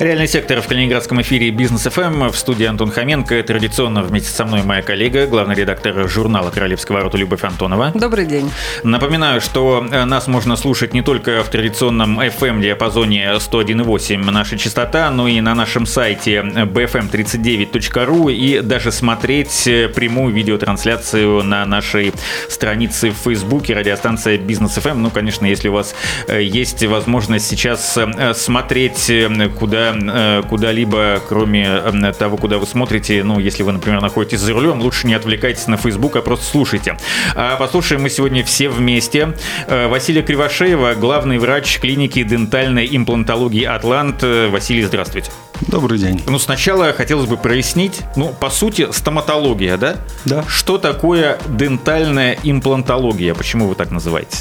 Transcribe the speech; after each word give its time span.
Реальный 0.00 0.28
сектор 0.28 0.62
в 0.62 0.66
Калининградском 0.66 1.20
эфире 1.20 1.50
Бизнес 1.50 1.82
ФМ 1.82 2.30
в 2.30 2.34
студии 2.34 2.64
Антон 2.64 2.90
Хоменко. 2.90 3.42
Традиционно 3.42 4.02
вместе 4.02 4.30
со 4.30 4.46
мной 4.46 4.62
моя 4.62 4.80
коллега, 4.80 5.26
главный 5.26 5.54
редактор 5.54 6.08
журнала 6.08 6.48
«Королевского 6.48 6.96
ворота» 6.96 7.18
Любовь 7.18 7.44
Антонова. 7.44 7.92
Добрый 7.94 8.24
день. 8.24 8.50
Напоминаю, 8.82 9.42
что 9.42 9.86
э, 9.92 10.06
нас 10.06 10.26
можно 10.26 10.56
слушать 10.56 10.94
не 10.94 11.02
только 11.02 11.44
в 11.44 11.50
традиционном 11.50 12.18
FM-диапазоне 12.18 13.34
101,8 13.34 14.30
наша 14.30 14.56
частота, 14.56 15.10
но 15.10 15.28
и 15.28 15.38
на 15.42 15.54
нашем 15.54 15.84
сайте 15.84 16.36
bfm39.ru 16.36 18.32
и 18.32 18.60
даже 18.60 18.92
смотреть 18.92 19.64
прямую 19.94 20.32
видеотрансляцию 20.32 21.42
на 21.42 21.66
нашей 21.66 22.14
странице 22.48 23.10
в 23.10 23.16
Фейсбуке 23.16 23.74
радиостанция 23.74 24.38
Бизнес 24.38 24.72
ФМ. 24.76 25.02
Ну, 25.02 25.10
конечно, 25.10 25.44
если 25.44 25.68
у 25.68 25.74
вас 25.74 25.94
э, 26.26 26.42
есть 26.42 26.82
возможность 26.86 27.46
сейчас 27.46 27.98
э, 27.98 28.32
смотреть, 28.32 29.12
куда 29.58 29.89
Э, 29.96 30.42
куда-либо, 30.48 31.20
кроме 31.28 31.64
э, 31.64 32.12
того, 32.18 32.36
куда 32.36 32.58
вы 32.58 32.66
смотрите, 32.66 33.22
ну, 33.24 33.38
если 33.38 33.62
вы, 33.62 33.72
например, 33.72 34.00
находитесь 34.00 34.40
за 34.40 34.52
рулем, 34.52 34.80
лучше 34.80 35.06
не 35.06 35.14
отвлекайтесь 35.14 35.66
на 35.66 35.76
Facebook, 35.76 36.16
а 36.16 36.22
просто 36.22 36.46
слушайте. 36.46 36.96
А 37.34 37.56
послушаем 37.56 38.02
мы 38.02 38.10
сегодня 38.10 38.44
все 38.44 38.68
вместе. 38.68 39.34
Э, 39.66 39.88
Василия 39.88 40.22
Кривошеева, 40.22 40.94
главный 40.94 41.38
врач 41.38 41.78
клиники 41.78 42.22
дентальной 42.22 42.88
имплантологии 42.90 43.64
«Атлант». 43.64 44.22
Василий, 44.22 44.82
здравствуйте. 44.82 45.30
Добрый 45.66 45.98
день. 45.98 46.22
Ну, 46.26 46.38
сначала 46.38 46.92
хотелось 46.92 47.26
бы 47.26 47.36
прояснить, 47.36 48.00
ну, 48.16 48.34
по 48.38 48.50
сути, 48.50 48.88
стоматология, 48.92 49.76
да? 49.76 49.96
Да. 50.24 50.44
Что 50.48 50.78
такое 50.78 51.38
дентальная 51.48 52.38
имплантология? 52.42 53.34
Почему 53.34 53.68
вы 53.68 53.74
так 53.74 53.90
называете? 53.90 54.38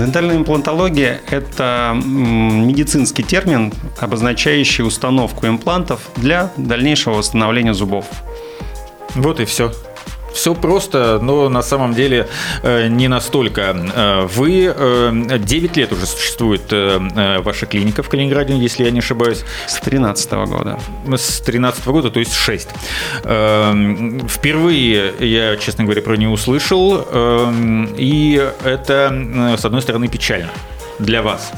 Дентальная 0.00 0.38
имплантология– 0.38 1.20
это 1.30 1.94
медицинский 1.94 3.22
термин, 3.22 3.70
обозначающий 3.98 4.82
установку 4.82 5.46
имплантов 5.46 6.08
для 6.16 6.50
дальнейшего 6.56 7.16
восстановления 7.16 7.74
зубов. 7.74 8.06
Вот 9.14 9.40
и 9.40 9.44
все. 9.44 9.72
Все 10.32 10.54
просто, 10.54 11.18
но 11.20 11.48
на 11.48 11.62
самом 11.62 11.94
деле 11.94 12.28
э, 12.62 12.88
не 12.88 13.08
настолько. 13.08 13.76
Э, 13.94 14.26
вы 14.26 14.74
9 15.38 15.76
э, 15.76 15.80
лет 15.80 15.92
уже 15.92 16.06
существует 16.06 16.62
ваша 16.70 17.66
клиника 17.66 18.02
в 18.02 18.08
Калининграде, 18.08 18.56
если 18.56 18.84
я 18.84 18.90
не 18.90 19.00
ошибаюсь. 19.00 19.44
С 19.66 19.80
13 19.80 20.32
года. 20.32 20.78
С 21.16 21.40
13 21.40 21.86
года, 21.86 22.10
то 22.10 22.20
есть 22.20 22.34
6. 22.34 22.68
Впервые 23.22 25.12
я, 25.18 25.56
честно 25.56 25.84
говоря, 25.84 26.02
про 26.02 26.16
нее 26.16 26.28
услышал, 26.28 27.04
и 27.96 28.50
это, 28.64 29.56
с 29.58 29.64
одной 29.64 29.82
стороны, 29.82 30.08
печально 30.08 30.50
для 30.98 31.22
вас. 31.22 31.52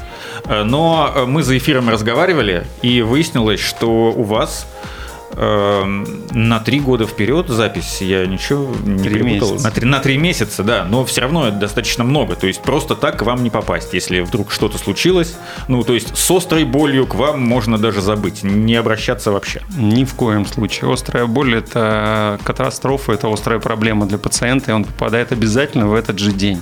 Но 0.49 1.25
мы 1.27 1.43
за 1.43 1.57
эфиром 1.57 1.89
разговаривали, 1.89 2.65
и 2.81 3.01
выяснилось, 3.01 3.59
что 3.59 4.11
у 4.11 4.23
вас 4.23 4.65
Эм, 4.65 5.02
на 5.35 6.59
три 6.59 6.79
года 6.79 7.05
вперед 7.05 7.47
запись, 7.49 8.01
я 8.01 8.25
ничего 8.25 8.73
не 8.83 9.03
три 9.03 9.13
перепутал. 9.15 9.51
Месяца. 9.51 9.63
На 9.67 9.71
три, 9.71 9.85
на 9.85 9.99
три 9.99 10.17
месяца, 10.17 10.63
да, 10.63 10.85
но 10.85 11.05
все 11.05 11.21
равно 11.21 11.47
это 11.47 11.57
достаточно 11.57 12.03
много. 12.03 12.35
То 12.35 12.47
есть 12.47 12.61
просто 12.61 12.95
так 12.95 13.19
к 13.19 13.21
вам 13.23 13.43
не 13.43 13.49
попасть, 13.49 13.93
если 13.93 14.21
вдруг 14.21 14.51
что-то 14.51 14.77
случилось. 14.77 15.35
Ну, 15.67 15.83
то 15.83 15.93
есть 15.93 16.15
с 16.17 16.31
острой 16.31 16.63
болью 16.63 17.07
к 17.07 17.15
вам 17.15 17.41
можно 17.41 17.77
даже 17.77 18.01
забыть, 18.01 18.43
не 18.43 18.75
обращаться 18.75 19.31
вообще. 19.31 19.61
Ни 19.77 20.05
в 20.05 20.13
коем 20.13 20.45
случае. 20.45 20.91
Острая 20.91 21.25
боль– 21.25 21.55
это 21.57 22.39
катастрофа, 22.43 23.13
это 23.13 23.31
острая 23.31 23.59
проблема 23.59 24.05
для 24.05 24.17
пациента, 24.17 24.71
и 24.71 24.73
он 24.73 24.83
попадает 24.83 25.31
обязательно 25.31 25.87
в 25.87 25.93
этот 25.93 26.19
же 26.19 26.31
день. 26.31 26.61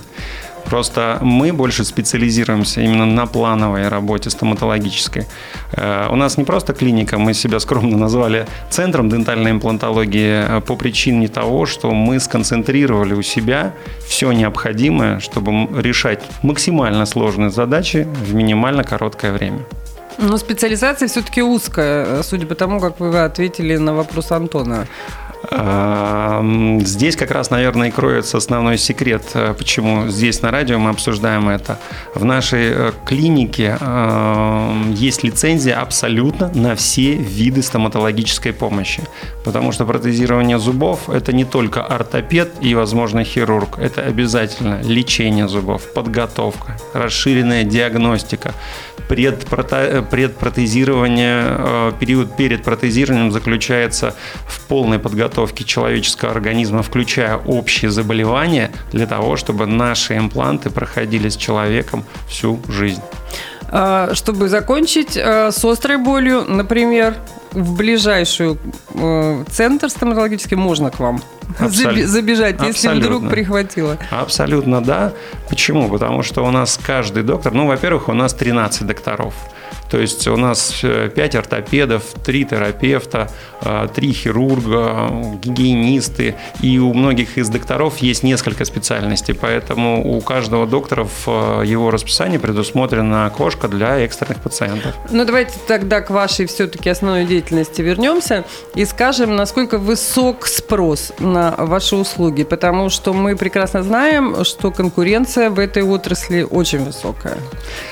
Просто 0.64 1.18
мы 1.22 1.52
больше 1.52 1.84
специализируемся 1.84 2.80
именно 2.80 3.06
на 3.06 3.26
плановой 3.26 3.88
работе 3.88 4.30
стоматологической. 4.30 5.26
Э, 5.72 6.08
у 6.10 6.16
нас 6.16 6.38
не 6.38 6.44
просто 6.44 6.72
клиника, 6.72 7.18
мы 7.18 7.34
себя 7.34 7.60
скромно 7.60 7.96
назвали 7.96 8.46
центром 8.70 9.08
дентальной 9.08 9.50
имплантологии 9.50 10.58
э, 10.58 10.60
по 10.60 10.76
причине 10.76 11.28
того, 11.28 11.66
что 11.66 11.90
мы 11.90 12.20
сконцентрировали 12.20 13.14
у 13.14 13.22
себя 13.22 13.72
все 14.06 14.32
необходимое, 14.32 15.20
чтобы 15.20 15.68
решать 15.82 16.20
максимально 16.42 17.06
сложные 17.06 17.50
задачи 17.50 18.06
в 18.26 18.34
минимально 18.34 18.84
короткое 18.84 19.32
время. 19.32 19.58
Но 20.18 20.36
специализация 20.38 21.08
все-таки 21.08 21.42
узкая, 21.42 22.22
судя 22.22 22.46
по 22.46 22.54
тому, 22.54 22.80
как 22.80 23.00
вы 23.00 23.24
ответили 23.24 23.76
на 23.76 23.94
вопрос 23.94 24.30
Антона. 24.32 24.86
Здесь 25.50 27.16
как 27.16 27.32
раз, 27.32 27.50
наверное, 27.50 27.88
и 27.88 27.90
кроется 27.90 28.36
основной 28.36 28.78
секрет, 28.78 29.24
э, 29.34 29.54
почему 29.58 30.08
здесь 30.08 30.40
на 30.40 30.52
радио 30.52 30.78
мы 30.78 30.90
обсуждаем 30.90 31.48
это. 31.48 31.80
В 32.14 32.24
нашей 32.24 32.70
э, 32.70 32.92
клинике 33.04 33.76
есть 34.94 35.24
лицензия 35.24 35.80
абсолютно 35.80 36.52
на 36.54 36.76
все 36.76 37.14
виды 37.14 37.62
стоматологической 37.62 38.52
помощи. 38.52 39.02
Потому 39.44 39.72
что 39.72 39.84
протезирование 39.84 40.58
зубов– 40.58 41.10
это 41.12 41.32
не 41.32 41.44
только 41.44 41.82
ортопед 41.82 42.52
и, 42.60 42.74
возможно, 42.74 43.24
хирург. 43.24 43.78
Это 43.78 44.02
обязательно 44.02 44.80
лечение 44.82 45.48
зубов, 45.48 45.92
подготовка, 45.92 46.76
расширенная 46.94 47.64
диагностика, 47.64 48.54
предпротезирование, 49.08 51.44
э, 51.44 51.92
период 51.98 52.36
перед 52.36 52.62
протезированием 52.62 53.32
заключается 53.32 54.14
в 54.46 54.60
полной 54.66 54.98
подготовке 54.98 55.31
человеческого 55.64 56.30
организма, 56.30 56.82
включая 56.82 57.36
общие 57.36 57.90
заболевания, 57.90 58.70
для 58.92 59.06
того, 59.06 59.36
чтобы 59.36 59.66
наши 59.66 60.16
импланты 60.16 60.70
проходили 60.70 61.28
с 61.28 61.36
человеком 61.36 62.04
всю 62.28 62.60
жизнь. 62.68 63.02
А, 63.74 64.14
чтобы 64.14 64.48
закончить 64.48 65.16
э, 65.16 65.50
с 65.50 65.64
острой 65.64 65.96
болью, 65.96 66.44
например, 66.46 67.14
в 67.52 67.74
ближайшую 67.74 68.58
э, 68.94 69.44
центр 69.50 69.88
стоматологический 69.88 70.58
можно 70.58 70.90
к 70.90 70.98
вам 70.98 71.22
Абсолютно. 71.58 72.06
забежать, 72.06 72.56
если 72.60 72.88
Абсолютно. 72.88 73.16
вдруг 73.16 73.30
прихватило? 73.30 73.96
Абсолютно 74.10 74.82
да. 74.82 75.12
Почему? 75.48 75.88
Потому 75.88 76.22
что 76.22 76.44
у 76.44 76.50
нас 76.50 76.78
каждый 76.82 77.22
доктор, 77.22 77.54
ну, 77.54 77.66
во-первых, 77.66 78.08
у 78.08 78.12
нас 78.12 78.34
13 78.34 78.86
докторов. 78.86 79.32
То 79.92 80.00
есть 80.00 80.26
у 80.26 80.38
нас 80.38 80.78
5 80.80 81.34
э, 81.34 81.38
ортопедов, 81.38 82.02
3 82.24 82.44
терапевта, 82.46 83.30
3 83.60 84.10
э, 84.10 84.12
хирурга, 84.14 85.10
гигиенисты. 85.44 86.34
И 86.62 86.78
у 86.78 86.94
многих 86.94 87.36
из 87.36 87.50
докторов 87.50 87.98
есть 87.98 88.22
несколько 88.22 88.64
специальностей. 88.64 89.34
Поэтому 89.34 90.16
у 90.16 90.18
каждого 90.22 90.66
доктора 90.66 91.04
в 91.04 91.28
э, 91.60 91.66
его 91.66 91.90
расписании 91.90 92.38
предусмотрена 92.38 93.26
окошко 93.26 93.68
для 93.68 93.98
экстренных 93.98 94.38
пациентов. 94.38 94.94
Ну 95.10 95.26
давайте 95.26 95.52
тогда 95.68 96.00
к 96.00 96.08
вашей 96.08 96.46
все-таки 96.46 96.88
основной 96.88 97.26
деятельности 97.26 97.82
вернемся 97.82 98.46
и 98.74 98.86
скажем, 98.86 99.36
насколько 99.36 99.76
высок 99.76 100.46
спрос 100.46 101.12
на 101.18 101.54
ваши 101.58 101.96
услуги. 101.96 102.44
Потому 102.44 102.88
что 102.88 103.12
мы 103.12 103.36
прекрасно 103.36 103.82
знаем, 103.82 104.42
что 104.46 104.70
конкуренция 104.70 105.50
в 105.50 105.58
этой 105.58 105.82
отрасли 105.82 106.46
очень 106.50 106.82
высокая. 106.82 107.36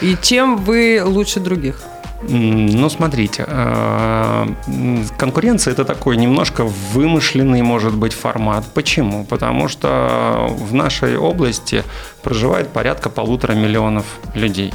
И 0.01 0.17
чем 0.23 0.57
вы 0.57 1.03
лучше 1.05 1.41
других? 1.41 1.90
Ну, 2.23 2.91
смотрите, 2.91 3.45
э, 3.47 4.47
конкуренция 5.17 5.73
это 5.73 5.85
такой 5.85 6.17
немножко 6.19 6.65
вымышленный, 6.65 7.63
может 7.63 7.95
быть, 7.95 8.13
формат. 8.13 8.65
Почему? 8.75 9.25
Потому 9.25 9.69
что 9.69 10.47
в 10.51 10.75
нашей 10.75 11.17
области 11.17 11.83
проживает 12.23 12.69
порядка 12.69 13.09
полутора 13.09 13.55
миллионов 13.55 14.05
людей. 14.35 14.73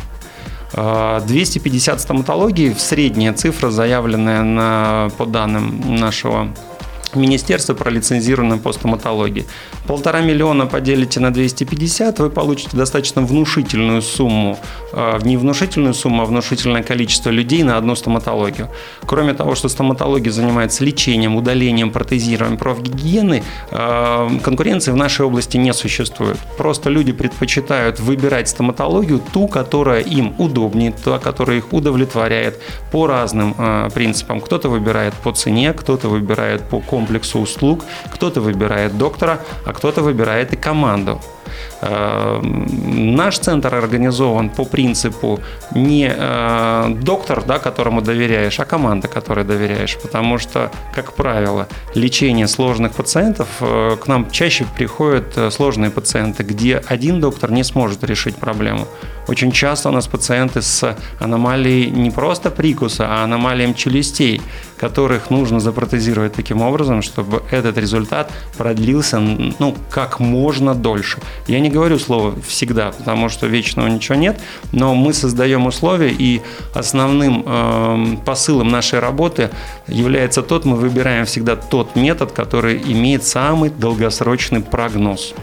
250 0.74 1.96
э, 1.96 2.00
стоматологий, 2.00 2.74
средняя 2.74 3.34
цифра, 3.34 3.70
заявленная 3.70 4.44
на, 4.44 5.10
по 5.18 5.26
данным 5.26 5.96
нашего 5.96 6.50
министерство 7.16 7.74
пролицензировано 7.74 8.58
по 8.58 8.74
стоматологии. 8.74 9.46
Полтора 9.88 10.22
миллиона 10.22 10.66
поделите 10.66 11.20
на 11.20 11.32
250, 11.32 12.20
вы 12.20 12.30
получите 12.30 12.78
достаточно 12.78 13.22
внушительную 13.22 14.02
сумму, 14.02 14.58
э, 14.94 15.20
не 15.24 15.38
внушительную 15.38 15.94
сумму, 15.94 16.24
а 16.24 16.26
внушительное 16.26 16.84
количество 16.84 17.30
людей 17.30 17.64
на 17.64 17.78
одну 17.78 17.96
стоматологию. 17.96 18.70
Кроме 19.06 19.34
того, 19.34 19.56
что 19.56 19.70
стоматология 19.70 20.32
занимается 20.32 20.84
лечением, 20.84 21.36
удалением, 21.36 21.92
протезированием 21.92 22.58
профгигиены, 22.58 23.44
э, 23.72 24.30
конкуренции 24.44 24.92
в 24.92 24.96
нашей 24.96 25.26
области 25.26 25.58
не 25.58 25.74
существует. 25.74 26.38
Просто 26.58 26.90
люди 26.90 27.12
предпочитают 27.12 28.00
выбирать 28.00 28.50
стоматологию, 28.50 29.22
ту, 29.34 29.48
которая 29.48 30.02
им 30.02 30.34
удобнее, 30.38 30.92
та, 30.92 31.20
которая 31.20 31.58
их 31.58 31.74
удовлетворяет 31.74 32.60
по 32.92 33.08
разным 33.08 33.56
э, 33.58 33.90
принципам. 33.94 34.42
Кто-то 34.42 34.70
выбирает 34.70 35.14
по 35.14 35.32
цене, 35.32 35.74
кто-то 35.74 36.10
выбирает 36.10 36.62
по 36.70 36.80
комплексу 36.80 37.05
комплексу 37.06 37.40
услуг. 37.40 37.86
Кто-то 38.14 38.42
выбирает 38.42 38.98
доктора, 38.98 39.40
а 39.66 39.74
кто-то 39.74 40.02
выбирает 40.02 40.54
и 40.54 40.56
команду. 40.58 41.22
Э, 41.82 42.42
наш 42.42 43.38
центр 43.40 43.76
организован 43.76 44.50
по 44.50 44.66
принципу 44.66 45.40
не 45.76 46.12
э, 46.18 46.96
доктор, 47.02 47.44
да, 47.44 47.60
которому 47.60 48.02
доверяешь, 48.02 48.60
а 48.60 48.66
команда, 48.66 49.08
которой 49.08 49.46
доверяешь. 49.46 49.98
Потому 50.02 50.40
что, 50.40 50.72
как 50.96 51.14
правило, 51.14 51.68
лечение 51.96 52.48
сложных 52.48 52.92
пациентов 52.94 53.48
к 53.60 54.08
нам 54.08 54.30
чаще 54.32 54.66
приходят 54.76 55.54
сложные 55.54 55.90
пациенты, 55.92 56.44
где 56.44 56.82
один 56.90 57.20
доктор 57.20 57.52
не 57.52 57.64
сможет 57.64 58.04
решить 58.04 58.36
проблему. 58.36 58.88
Очень 59.28 59.52
часто 59.52 59.90
у 59.90 59.92
нас 59.92 60.08
пациенты 60.08 60.62
с 60.62 60.96
аномалией 61.20 61.90
не 61.90 62.12
просто 62.12 62.52
прикуса, 62.52 63.08
а 63.08 63.24
аномалией 63.24 63.74
челюстей, 63.74 64.42
которых 64.78 65.30
нужно 65.30 65.60
запротезировать 65.60 66.34
таким 66.34 66.62
образом, 66.62 67.02
чтобы 67.02 67.44
этот 67.52 67.78
результат 67.78 68.32
продлился 68.58 69.20
ну, 69.20 69.76
как 69.90 70.20
можно 70.20 70.76
дольше. 70.76 71.20
Я 71.48 71.60
не 71.60 71.70
говорю 71.70 71.98
слово 71.98 72.36
«всегда», 72.48 72.92
потому 72.92 73.30
что 73.30 73.48
вечного 73.48 73.88
ничего 73.88 74.16
нет, 74.16 74.40
но 74.72 74.94
мы 74.96 75.14
создаем 75.14 75.66
условия, 75.66 76.12
и 76.12 76.42
основным 76.74 77.44
э, 77.46 78.18
посылом 78.26 78.70
нашей 78.70 79.00
работы 79.00 79.50
является 79.88 80.42
тот, 80.42 80.66
мы 80.66 80.76
выбираем 80.76 81.26
всегда 81.26 81.56
тот 81.56 81.96
метод, 81.96 82.32
который 82.32 82.78
имеет 82.78 83.24
самый 83.24 83.70
долгосрочный 83.70 84.62
прогноз. 84.62 85.34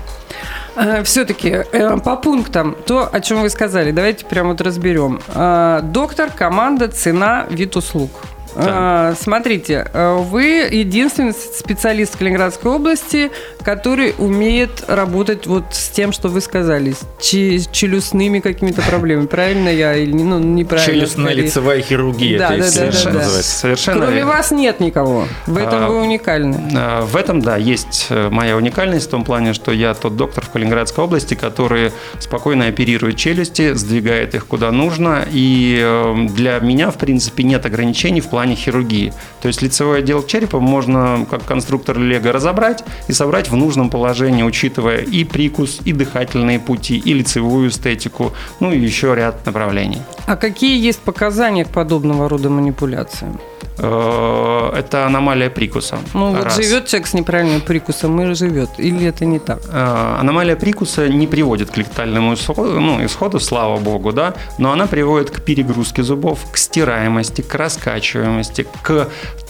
Э, 0.77 1.03
Все-таки 1.03 1.49
э, 1.51 1.99
по 1.99 2.17
пунктам, 2.17 2.77
то, 2.87 3.09
о 3.13 3.21
чем 3.21 3.43
вы 3.43 3.51
сказали, 3.51 3.91
давайте 3.93 4.25
прямо 4.25 4.51
вот 4.51 4.61
разберем. 4.61 5.21
Э, 5.35 5.81
доктор, 5.83 6.31
команда, 6.31 6.89
цена, 6.89 7.47
вид 7.51 7.77
услуг. 7.77 8.11
Да. 8.57 9.15
Смотрите, 9.19 9.91
вы 9.95 10.69
единственный 10.71 11.33
специалист 11.33 12.15
в 12.15 12.19
Калининградской 12.19 12.71
области, 12.71 13.31
который 13.63 14.15
умеет 14.19 14.85
работать 14.89 15.47
вот 15.47 15.65
с 15.73 15.89
тем, 15.91 16.13
что 16.13 16.29
вы 16.29 16.41
сказали, 16.41 16.93
с 16.93 17.69
челюстными 17.71 18.41
какими-то 18.41 18.83
проблемами. 18.83 19.27
Правильно 19.27 19.69
я 19.69 19.97
или 19.97 20.13
ну, 20.13 20.39
неправильно? 20.39 21.05
Челюстно-лицевая 21.05 21.81
хирургия. 21.81 22.39
Да, 22.39 22.51
да, 22.51 22.71
да, 22.71 22.91
да, 23.05 23.13
да. 23.13 23.25
Совершенно 23.43 24.07
Кроме 24.07 24.25
вас 24.25 24.51
нет 24.51 24.81
никого. 24.81 25.27
В 25.47 25.57
этом 25.57 25.85
а, 25.85 25.89
вы 25.89 26.01
уникальны. 26.01 26.71
А, 26.75 27.05
в 27.05 27.17
этом, 27.17 27.41
да, 27.41 27.57
есть 27.57 28.07
э, 28.11 28.29
моя 28.31 28.57
уникальность 28.57 29.07
в 29.07 29.11
том 29.11 29.25
плане, 29.25 29.53
что 29.53 29.73
я 29.73 29.95
тот 29.95 30.17
доктор 30.17 30.45
в 30.45 30.51
Калининградской 30.51 31.05
области, 31.05 31.35
который 31.35 31.93
спокойно 32.19 32.67
оперирует 32.67 33.17
челюсти, 33.17 33.75
сдвигает 33.75 34.35
их 34.35 34.47
куда 34.47 34.71
нужно. 34.71 35.27
И 35.31 35.79
э, 35.81 36.27
для 36.31 36.59
меня, 36.59 36.91
в 36.91 36.97
принципе, 36.97 37.43
нет 37.45 37.65
ограничений 37.67 38.21
в 38.21 38.29
плане 38.29 38.42
хирургии. 38.51 39.13
То 39.41 39.49
есть 39.49 39.63
лицевой 39.63 40.01
отдел 40.01 40.23
черепа 40.25 40.61
можно, 40.61 41.27
как 41.31 41.45
конструктор 41.45 41.99
Лего, 41.99 42.33
разобрать 42.33 42.85
и 43.09 43.13
собрать 43.13 43.51
в 43.51 43.57
нужном 43.57 43.91
положении, 43.91 44.43
учитывая 44.43 44.99
и 44.99 45.25
прикус, 45.25 45.81
и 45.85 45.93
дыхательные 45.93 46.59
пути, 46.59 46.97
и 46.99 47.15
лицевую 47.15 47.69
эстетику, 47.69 48.33
ну 48.61 48.73
и 48.73 48.79
еще 48.79 49.15
ряд 49.15 49.47
направлений. 49.47 50.03
А 50.27 50.37
какие 50.37 50.79
есть 50.79 51.01
показания 51.01 51.65
к 51.65 51.69
подобного 51.69 52.29
рода 52.29 52.51
манипуляциям? 52.51 53.39
Э, 53.79 54.73
это 54.77 55.07
аномалия 55.07 55.51
прикуса. 55.51 55.99
Ну, 56.15 56.35
вот 56.35 56.53
живет 56.53 56.87
человек 56.87 57.09
с 57.09 57.15
неправильным 57.15 57.61
прикусом 57.61 58.21
и 58.21 58.35
живет. 58.35 58.71
Или 58.79 59.07
это 59.07 59.25
не 59.25 59.39
так? 59.39 59.61
Э, 59.69 60.17
аномалия 60.21 60.57
прикуса 60.57 61.09
не 61.09 61.27
приводит 61.27 61.71
к 61.71 61.77
летальному 61.77 62.35
исходу, 62.35 62.81
ну, 62.81 63.05
исходу, 63.05 63.41
слава 63.41 63.79
богу, 63.79 64.13
да, 64.13 64.35
но 64.59 64.73
она 64.73 64.87
приводит 64.87 65.31
к 65.31 65.41
перегрузке 65.41 66.03
зубов, 66.03 66.41
к 66.53 66.57
стираемости, 66.57 67.43
к 67.43 67.55
раскачиваемости, 67.55 68.32
к 68.83 69.09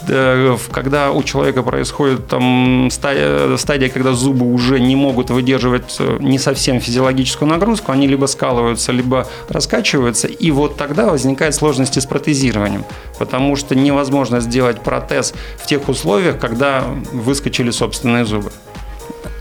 э, 0.08 0.56
когда 0.70 1.10
у 1.12 1.22
человека 1.22 1.62
происходит 1.62 2.26
там 2.26 2.88
стадия, 2.90 3.56
стадия, 3.56 3.88
когда 3.88 4.12
зубы 4.12 4.46
уже 4.52 4.80
не 4.80 4.96
могут 4.96 5.30
выдерживать 5.30 5.98
не 6.20 6.38
совсем 6.38 6.80
физиологическую 6.80 7.48
нагрузку, 7.48 7.92
они 7.92 8.06
либо 8.06 8.26
скалываются, 8.26 8.92
либо 8.92 9.26
раскачиваются, 9.48 10.28
и 10.28 10.50
вот 10.50 10.76
тогда 10.76 11.06
возникают 11.06 11.54
сложности 11.54 11.98
с 11.98 12.06
протезированием, 12.06 12.84
потому 13.18 13.56
что 13.56 13.74
невозможно 13.74 14.40
сделать 14.40 14.80
протез 14.80 15.34
в 15.58 15.66
тех 15.66 15.88
условиях, 15.88 16.38
когда 16.38 16.84
выскочили 17.12 17.70
собственные 17.70 18.24
зубы. 18.24 18.52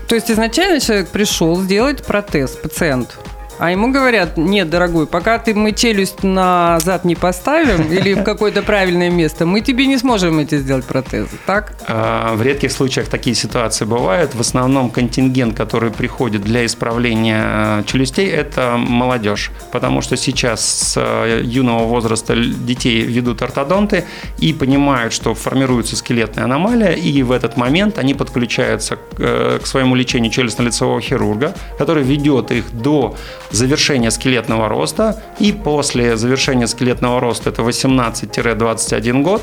То 0.08 0.16
есть 0.16 0.30
изначально 0.30 0.78
человек 0.78 1.08
пришел 1.08 1.56
сделать 1.56 2.04
протез, 2.04 2.50
пациент, 2.50 3.16
а 3.62 3.70
ему 3.70 3.92
говорят, 3.92 4.36
нет, 4.36 4.70
дорогой, 4.70 5.06
пока 5.06 5.38
ты 5.38 5.54
мы 5.54 5.70
челюсть 5.70 6.24
назад 6.24 7.04
не 7.04 7.14
поставим 7.14 7.92
или 7.92 8.14
в 8.14 8.24
какое-то 8.24 8.60
правильное 8.60 9.08
место, 9.08 9.46
мы 9.46 9.60
тебе 9.60 9.86
не 9.86 9.98
сможем 9.98 10.40
эти 10.40 10.58
сделать 10.58 10.84
протезы, 10.84 11.28
так? 11.46 11.74
А, 11.86 12.34
в 12.34 12.42
редких 12.42 12.72
случаях 12.72 13.06
такие 13.06 13.36
ситуации 13.36 13.84
бывают. 13.84 14.34
В 14.34 14.40
основном 14.40 14.90
контингент, 14.90 15.56
который 15.56 15.92
приходит 15.92 16.42
для 16.42 16.66
исправления 16.66 17.44
э, 17.46 17.82
челюстей, 17.86 18.28
это 18.28 18.74
молодежь. 18.78 19.52
Потому 19.70 20.00
что 20.00 20.16
сейчас 20.16 20.64
с 20.64 20.94
э, 20.96 21.42
юного 21.44 21.84
возраста 21.84 22.34
детей 22.34 23.02
ведут 23.02 23.42
ортодонты 23.42 24.06
и 24.38 24.52
понимают, 24.52 25.12
что 25.12 25.34
формируется 25.34 25.94
скелетная 25.94 26.46
аномалия, 26.46 26.94
и 26.94 27.22
в 27.22 27.30
этот 27.30 27.56
момент 27.56 27.98
они 27.98 28.14
подключаются 28.14 28.96
к, 28.96 29.00
э, 29.18 29.60
к 29.62 29.68
своему 29.68 29.94
лечению 29.94 30.32
челюстно-лицевого 30.32 31.00
хирурга, 31.00 31.54
который 31.78 32.02
ведет 32.02 32.50
их 32.50 32.64
до 32.72 33.14
завершение 33.52 34.10
скелетного 34.10 34.68
роста, 34.68 35.22
и 35.38 35.52
после 35.52 36.16
завершения 36.16 36.66
скелетного 36.66 37.20
роста, 37.20 37.50
это 37.50 37.62
18-21 37.62 39.22
год, 39.22 39.42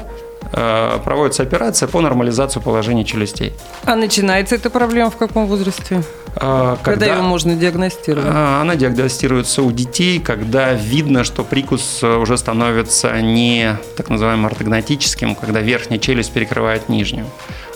э, 0.52 1.00
проводится 1.04 1.44
операция 1.44 1.88
по 1.88 2.02
нормализации 2.02 2.60
положения 2.60 3.06
челюстей. 3.06 3.54
А 3.86 3.96
начинается 3.96 4.56
эта 4.56 4.70
проблема 4.70 5.10
в 5.12 5.18
каком 5.18 5.46
возрасте? 5.48 6.04
А, 6.36 6.78
когда, 6.84 7.06
когда 7.06 7.06
ее 7.16 7.22
можно 7.22 7.56
диагностировать? 7.56 8.26
А, 8.28 8.62
она 8.62 8.76
диагностируется 8.76 9.62
у 9.62 9.72
детей, 9.72 10.20
когда 10.20 10.74
видно, 10.74 11.24
что 11.24 11.44
прикус 11.44 12.04
уже 12.04 12.38
становится 12.38 13.20
не 13.22 13.78
так 13.96 14.10
называемым 14.10 14.46
ортогнатическим, 14.48 15.36
когда 15.36 15.62
верхняя 15.62 16.00
челюсть 16.00 16.32
перекрывает 16.32 16.90
нижнюю. 16.90 17.26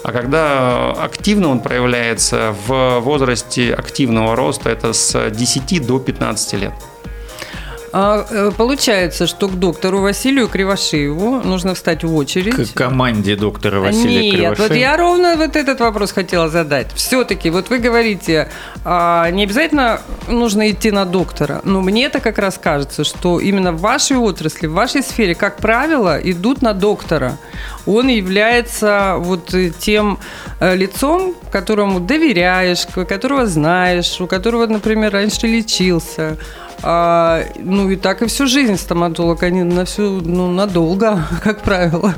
А 0.04 0.12
когда 0.12 0.92
активно 0.92 1.50
он 1.50 1.62
проявляется 1.62 2.54
в 2.68 3.00
возрасте 3.00 3.74
активного 3.74 4.36
роста, 4.36 4.70
это 4.70 4.94
с 4.94 5.30
10 5.30 5.86
до 5.86 6.00
15 6.00 6.54
лет. 6.54 6.74
А, 7.96 8.26
э, 8.28 8.52
получается, 8.58 9.28
что 9.28 9.48
к 9.48 9.60
доктору 9.60 10.02
Василию 10.02 10.48
Кривошееву 10.48 11.42
нужно 11.44 11.76
встать 11.76 12.04
в 12.04 12.16
очередь. 12.16 12.74
К 12.74 12.76
команде 12.76 13.36
доктора 13.36 13.80
Василия 13.82 14.24
Нет, 14.24 14.36
Кривошеева. 14.36 14.68
вот 14.68 14.76
я 14.76 14.98
ровно 14.98 15.36
вот 15.38 15.56
этот 15.56 15.80
вопрос 15.80 16.12
хотела 16.12 16.50
задать. 16.50 16.88
Все-таки, 16.96 17.52
вот 17.52 17.70
вы 17.70 17.78
говорите, 17.78 18.50
а, 18.84 19.30
не 19.30 19.44
обязательно 19.44 20.02
нужно 20.28 20.72
идти 20.72 20.90
на 20.90 21.06
доктора, 21.06 21.62
но 21.64 21.82
мне 21.82 22.06
это 22.06 22.20
как 22.20 22.40
раз 22.40 22.58
кажется, 22.58 23.04
что 23.04 23.40
именно 23.40 23.72
в 23.72 23.80
вашей 23.80 24.18
отрасли, 24.18 24.66
в 24.66 24.74
вашей 24.74 25.04
сфере, 25.04 25.36
как 25.36 25.58
правило, 25.58 26.20
идут 26.24 26.64
на 26.64 26.74
доктора. 26.74 27.38
Он 27.86 28.08
является 28.08 29.16
вот 29.18 29.54
тем 29.80 30.20
э, 30.60 30.76
лицом, 30.76 31.36
которому 31.52 32.00
доверяешь, 32.00 32.86
которого 32.86 33.46
знаешь, 33.46 34.22
у 34.22 34.28
которого, 34.28 34.68
например, 34.68 35.12
раньше 35.14 35.48
лечился, 35.48 36.38
а, 36.82 37.46
ну 37.60 37.90
и 37.90 37.96
так 37.96 38.22
и 38.22 38.28
всю 38.28 38.46
жизнь 38.46 38.78
стоматолог, 38.78 39.42
они 39.44 39.64
на 39.64 39.86
всю, 39.86 40.22
ну, 40.22 40.52
надолго, 40.52 41.26
как 41.44 41.62
правило. 41.62 42.14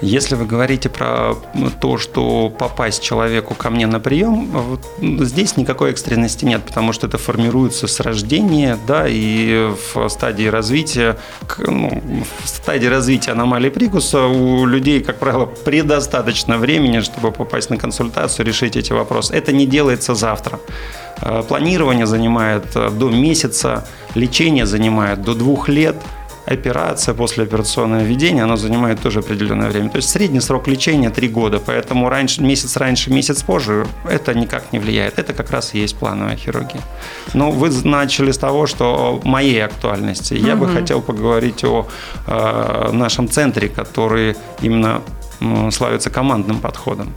Если 0.00 0.34
вы 0.34 0.46
говорите 0.46 0.88
про 0.88 1.34
то, 1.80 1.98
что 1.98 2.48
попасть 2.48 3.02
человеку 3.02 3.54
ко 3.54 3.68
мне 3.68 3.86
на 3.86 4.00
прием, 4.00 4.46
вот 4.46 4.80
здесь 5.26 5.58
никакой 5.58 5.90
экстренности 5.90 6.46
нет, 6.46 6.62
потому 6.64 6.92
что 6.92 7.06
это 7.06 7.18
формируется 7.18 7.86
с 7.86 8.00
рождения, 8.00 8.78
да, 8.86 9.04
и 9.06 9.70
в 9.94 10.08
стадии 10.08 10.46
развития, 10.46 11.18
ну, 11.58 12.02
в 12.44 12.48
стадии 12.48 12.86
развития 12.86 13.32
аномалии 13.32 13.68
прикуса 13.68 14.26
у 14.26 14.64
людей, 14.64 15.00
как 15.00 15.18
правило, 15.18 15.44
предостаточно 15.44 16.56
времени, 16.56 17.00
чтобы 17.00 17.30
попасть 17.30 17.68
на 17.68 17.76
консультацию, 17.76 18.46
решить 18.46 18.76
эти 18.76 18.92
вопросы. 18.92 19.34
Это 19.34 19.52
не 19.52 19.66
делается 19.66 20.14
завтра. 20.14 20.60
Э, 21.20 21.42
планирование 21.46 22.06
занимает 22.06 22.64
э, 22.74 22.90
до 22.90 23.10
месяца, 23.10 23.86
лечение 24.14 24.64
занимает 24.64 25.22
до 25.22 25.34
двух 25.34 25.68
лет, 25.68 25.96
операция, 26.50 27.14
послеоперационное 27.14 28.04
введение, 28.04 28.44
оно 28.44 28.56
занимает 28.56 29.00
тоже 29.00 29.20
определенное 29.20 29.70
время. 29.70 29.88
То 29.88 29.96
есть 29.96 30.08
средний 30.08 30.40
срок 30.40 30.68
лечения 30.68 31.10
3 31.10 31.28
года, 31.28 31.60
поэтому 31.64 32.08
раньше, 32.08 32.42
месяц 32.42 32.76
раньше, 32.76 33.10
месяц 33.10 33.42
позже 33.42 33.86
это 34.08 34.34
никак 34.34 34.72
не 34.72 34.78
влияет. 34.78 35.18
Это 35.18 35.32
как 35.32 35.50
раз 35.50 35.74
и 35.74 35.78
есть 35.78 35.96
плановая 35.96 36.36
хирургия. 36.36 36.80
Но 37.34 37.50
вы 37.50 37.70
начали 37.84 38.32
с 38.32 38.38
того, 38.38 38.66
что 38.66 39.20
моей 39.24 39.64
актуальности. 39.64 40.34
Я 40.34 40.54
угу. 40.54 40.66
бы 40.66 40.72
хотел 40.72 41.02
поговорить 41.02 41.64
о 41.64 41.86
э, 42.26 42.90
нашем 42.92 43.28
центре, 43.28 43.68
который 43.68 44.36
именно 44.62 45.02
славится 45.70 46.10
командным 46.10 46.60
подходом. 46.60 47.14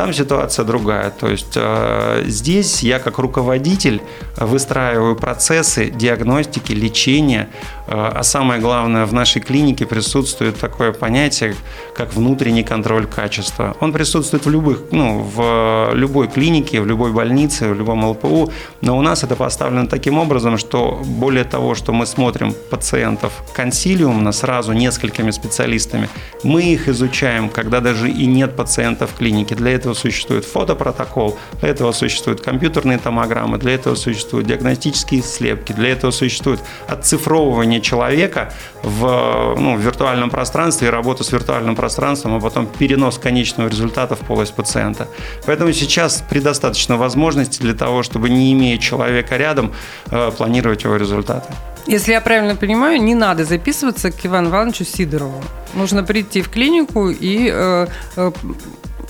Там 0.00 0.14
ситуация 0.14 0.64
другая. 0.64 1.10
То 1.10 1.28
есть 1.28 1.52
э, 1.56 2.24
здесь 2.26 2.82
я 2.82 2.98
как 2.98 3.18
руководитель 3.18 4.00
выстраиваю 4.38 5.14
процессы 5.14 5.90
диагностики, 5.90 6.72
лечения, 6.72 7.50
э, 7.86 7.92
а 7.92 8.22
самое 8.22 8.62
главное, 8.62 9.04
в 9.04 9.12
нашей 9.12 9.42
клинике 9.42 9.84
присутствует 9.84 10.58
такое 10.58 10.92
понятие, 10.92 11.54
как 11.94 12.14
внутренний 12.14 12.62
контроль 12.62 13.06
качества. 13.06 13.76
Он 13.80 13.92
присутствует 13.92 14.46
в 14.46 14.50
любых, 14.50 14.84
ну, 14.90 15.20
в 15.20 15.90
любой 15.92 16.28
клинике, 16.28 16.80
в 16.80 16.86
любой 16.86 17.12
больнице, 17.12 17.68
в 17.68 17.74
любом 17.74 18.02
ЛПУ, 18.02 18.50
но 18.80 18.96
у 18.96 19.02
нас 19.02 19.22
это 19.22 19.36
поставлено 19.36 19.86
таким 19.86 20.16
образом, 20.16 20.56
что 20.56 21.02
более 21.04 21.44
того, 21.44 21.74
что 21.74 21.92
мы 21.92 22.06
смотрим 22.06 22.54
пациентов 22.70 23.32
консилиумно 23.52 24.32
сразу 24.32 24.72
несколькими 24.72 25.30
специалистами, 25.30 26.08
мы 26.42 26.62
их 26.62 26.88
изучаем, 26.88 27.50
когда 27.50 27.80
даже 27.80 28.08
и 28.08 28.24
нет 28.24 28.56
пациентов 28.56 29.10
в 29.10 29.18
клинике. 29.18 29.54
Для 29.54 29.72
этого 29.72 29.89
существует 29.94 30.44
фотопротокол, 30.44 31.38
для 31.60 31.68
этого 31.70 31.92
существуют 31.92 32.40
компьютерные 32.40 32.98
томограммы, 32.98 33.58
для 33.58 33.74
этого 33.74 33.94
существуют 33.94 34.46
диагностические 34.46 35.22
слепки, 35.22 35.72
для 35.72 35.90
этого 35.90 36.10
существует 36.10 36.60
отцифровывание 36.88 37.80
человека 37.80 38.52
в, 38.82 39.54
ну, 39.58 39.76
в 39.76 39.80
виртуальном 39.80 40.30
пространстве 40.30 40.88
и 40.88 40.90
работа 40.90 41.24
с 41.24 41.32
виртуальным 41.32 41.76
пространством, 41.76 42.34
а 42.34 42.40
потом 42.40 42.66
перенос 42.66 43.18
конечного 43.18 43.68
результата 43.68 44.14
в 44.16 44.20
полость 44.20 44.54
пациента. 44.54 45.08
Поэтому 45.46 45.72
сейчас 45.72 46.22
предостаточно 46.28 46.96
возможностей 46.96 47.62
для 47.62 47.74
того, 47.74 48.02
чтобы 48.02 48.30
не 48.30 48.52
имея 48.52 48.78
человека 48.78 49.36
рядом, 49.36 49.72
э, 50.10 50.30
планировать 50.36 50.84
его 50.84 50.96
результаты. 50.96 51.52
Если 51.86 52.12
я 52.12 52.20
правильно 52.20 52.56
понимаю, 52.56 53.02
не 53.02 53.14
надо 53.14 53.44
записываться 53.44 54.10
к 54.10 54.26
Ивану 54.26 54.50
Ивановичу 54.50 54.84
Сидорову. 54.84 55.42
Нужно 55.74 56.04
прийти 56.04 56.42
в 56.42 56.48
клинику 56.48 57.08
и 57.08 57.50
э, 57.52 57.86
э, 58.16 58.32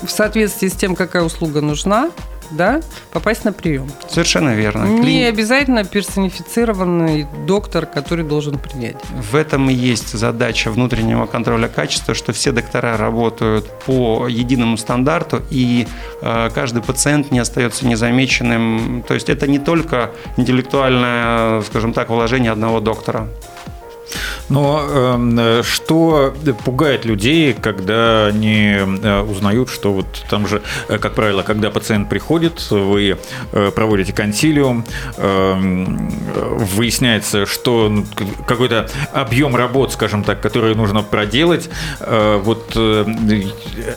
в 0.02 0.09
соответствии 0.09 0.69
с 0.69 0.73
тем, 0.75 0.95
какая 0.97 1.23
услуга 1.23 1.61
нужна, 1.61 2.11
да, 2.50 2.80
попасть 3.12 3.45
на 3.45 3.52
прием. 3.52 3.90
Совершенно 4.09 4.54
верно. 4.54 4.85
Не 4.85 5.00
Клини- 5.00 5.28
обязательно 5.28 5.85
персонифицированный 5.85 7.26
доктор, 7.47 7.87
который 7.87 8.25
должен 8.25 8.59
принять. 8.59 8.97
В 9.30 9.37
этом 9.37 9.71
и 9.71 9.73
есть 9.73 10.12
задача 10.12 10.71
внутреннего 10.71 11.26
контроля 11.26 11.69
качества, 11.69 12.14
что 12.14 12.33
все 12.33 12.52
доктора 12.52 12.97
работают 12.97 13.71
по 13.87 14.26
единому 14.28 14.76
стандарту, 14.76 15.42
и 15.50 15.87
э, 16.23 16.50
каждый 16.54 16.83
пациент 16.83 17.30
не 17.30 17.38
остается 17.38 17.87
незамеченным. 17.87 19.04
То 19.07 19.14
есть 19.14 19.28
это 19.28 19.47
не 19.47 19.59
только 19.59 20.11
интеллектуальное, 20.37 21.62
скажем 21.62 21.92
так, 21.92 22.09
вложение 22.11 22.50
одного 22.50 22.80
доктора. 22.80 23.28
Но 24.50 24.85
э, 24.87 25.62
что 25.64 26.35
пугает 26.64 27.04
людей, 27.04 27.54
когда 27.54 28.26
они 28.26 28.76
э, 28.76 29.21
узнают, 29.23 29.71
что 29.71 29.92
вот 29.92 30.07
там 30.28 30.47
же, 30.47 30.61
э, 30.88 30.99
как 30.99 31.14
правило, 31.14 31.42
когда 31.42 31.71
пациент 31.71 32.09
приходит, 32.09 32.71
вы 32.71 33.16
э, 33.52 33.71
проводите 33.71 34.12
консилиум, 34.12 34.85
э, 35.16 35.54
выясняется, 36.75 37.47
что 37.47 37.88
ну, 37.88 38.04
какой-то 38.47 38.88
объем 39.12 39.54
работ, 39.54 39.92
скажем 39.92 40.25
так, 40.25 40.40
который 40.40 40.75
нужно 40.75 41.02
проделать, 41.02 41.71
э, 42.00 42.40
вот 42.42 42.73
э, 42.75 43.07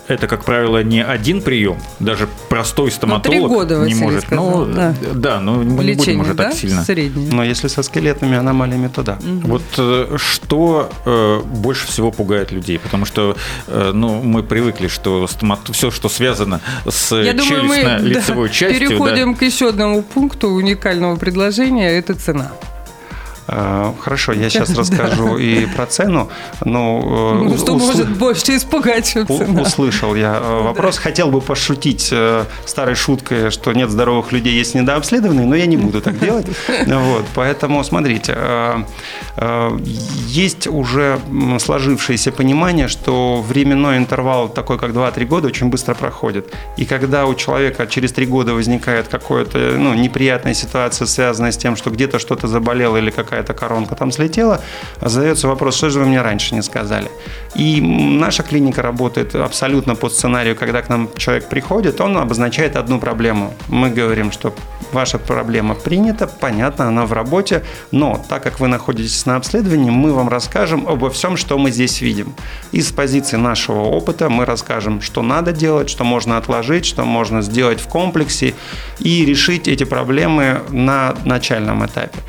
это, 0.07 0.27
как 0.27 0.45
правило, 0.45 0.83
не 0.83 1.03
один 1.03 1.41
прием, 1.41 1.77
даже 1.99 2.29
простой 2.49 2.91
стоматолог 2.91 3.23
три 3.23 3.39
года, 3.47 3.85
не 3.87 3.95
может. 3.95 4.23
сказал, 4.25 4.65
ну, 4.65 4.73
да. 4.73 4.95
да, 5.13 5.39
ну 5.39 5.63
мы 5.63 5.63
не 5.63 5.93
будем 5.93 5.99
Лечение, 5.99 6.21
уже 6.21 6.33
да? 6.35 6.43
так 6.45 6.53
сильно. 6.53 6.83
Среднее. 6.83 7.31
Но 7.31 7.43
если 7.43 7.67
со 7.67 7.81
скелетными 7.81 8.37
аномалиями, 8.37 8.87
то 8.87 9.01
да. 9.01 9.17
Вот 9.21 9.63
э, 9.77 10.15
что 10.43 10.89
э, 11.05 11.41
больше 11.45 11.87
всего 11.87 12.11
пугает 12.11 12.51
людей? 12.51 12.79
Потому 12.79 13.05
что 13.05 13.35
э, 13.67 13.91
ну, 13.93 14.21
мы 14.21 14.43
привыкли, 14.43 14.87
что 14.87 15.27
стомат... 15.27 15.59
все, 15.71 15.91
что 15.91 16.09
связано 16.09 16.61
с 16.87 17.11
челюстно-лицевой 17.11 18.47
да, 18.47 18.53
частью, 18.53 18.79
да, 18.81 18.87
переходим 18.87 19.35
к 19.35 19.41
еще 19.41 19.69
одному 19.69 20.01
пункту 20.03 20.49
уникального 20.49 21.15
предложения– 21.15 21.89
это 21.97 22.13
цена. 22.15 22.51
Э, 23.47 23.93
Хорошо, 23.99 24.33
я 24.33 24.49
сейчас 24.49 24.69
расскажу 24.77 25.37
и 25.37 25.65
про 25.65 25.85
цену, 25.85 26.29
но 26.63 27.41
э, 27.41 27.43
Ну, 27.49 27.57
что 27.57 27.77
может 27.77 28.09
больше 28.09 28.55
испугать, 28.55 29.11
чем 29.13 29.27
цена? 29.27 29.61
Услышал 29.61 30.15
я 30.15 30.39
э, 30.41 30.61
вопрос. 30.63 30.97
Хотел 30.97 31.29
бы 31.29 31.41
пошутить 31.41 32.09
э, 32.11 32.45
старой 32.65 32.95
шуткой, 32.95 33.49
что 33.51 33.73
нет 33.73 33.89
здоровых 33.89 34.31
людей, 34.31 34.53
есть 34.53 34.75
недообследованные, 34.75 35.45
но 35.45 35.55
я 35.55 35.65
не 35.65 35.77
буду 35.77 36.01
так 36.01 36.19
делать. 36.19 36.47
Вот, 37.03 37.25
поэтому 37.35 37.83
смотрите, 37.83 38.37
есть 40.27 40.67
уже 40.67 41.19
сложившееся 41.59 42.31
понимание, 42.31 42.87
что 42.87 43.41
временной 43.41 43.97
интервал 43.97 44.47
такой, 44.47 44.77
как 44.77 44.91
2-3 44.91 45.25
года, 45.25 45.47
очень 45.47 45.67
быстро 45.67 45.93
проходит. 45.93 46.53
И 46.77 46.85
когда 46.85 47.25
у 47.25 47.35
человека 47.35 47.87
через 47.87 48.11
3 48.13 48.25
года 48.25 48.53
возникает 48.53 49.07
какая-то 49.07 49.57
ну, 49.77 49.93
неприятная 49.93 50.53
ситуация, 50.53 51.07
связанная 51.07 51.51
с 51.51 51.57
тем, 51.57 51.75
что 51.75 51.89
где-то 51.89 52.19
что-то 52.19 52.47
заболело 52.47 52.97
или 52.97 53.09
какая-то 53.33 53.53
коронка 53.53 53.95
там 53.95 54.11
слетела, 54.11 54.61
задается 55.01 55.47
вопрос, 55.47 55.77
что 55.77 55.89
же 55.89 55.99
вы 55.99 56.05
мне 56.05 56.21
раньше 56.21 56.53
не 56.55 56.61
сказали. 56.61 57.09
И 57.55 57.81
наша 57.81 58.43
клиника 58.43 58.81
работает 58.81 59.35
абсолютно 59.35 59.95
по 59.95 60.09
сценарию, 60.09 60.55
когда 60.55 60.81
к 60.81 60.89
нам 60.89 61.09
человек 61.17 61.49
приходит, 61.49 62.01
он 62.01 62.17
обозначает 62.17 62.75
одну 62.75 62.99
проблему. 62.99 63.53
Мы 63.69 63.89
говорим, 63.89 64.31
что 64.31 64.53
ваша 64.91 65.17
проблема 65.17 65.73
принята, 65.73 66.27
понятно, 66.27 66.87
она 66.87 67.05
в 67.05 67.13
работе, 67.13 67.63
но 67.91 68.23
так 68.29 68.43
как 68.43 68.59
вы 68.59 68.67
находитесь 68.67 69.25
на 69.25 69.35
обследовании, 69.35 69.89
мы 69.89 70.13
вам 70.13 70.29
расскажем 70.29 70.87
обо 70.87 71.09
всем, 71.09 71.37
что 71.37 71.57
мы 71.57 71.71
здесь 71.71 72.01
видим. 72.01 72.33
И 72.71 72.81
с 72.81 72.91
позиции 72.91 73.37
нашего 73.37 73.81
опыта 73.81 74.29
мы 74.29 74.45
расскажем, 74.45 75.01
что 75.01 75.23
надо 75.23 75.51
делать, 75.51 75.89
что 75.89 76.03
можно 76.03 76.37
отложить, 76.37 76.85
что 76.85 77.03
можно 77.03 77.41
сделать 77.41 77.81
в 77.81 77.87
комплексе 77.87 78.53
и 78.99 79.25
решить 79.25 79.67
эти 79.67 79.85
проблемы 79.85 80.61
на 80.69 81.15
начальном 81.25 81.83
этапе. 81.83 82.19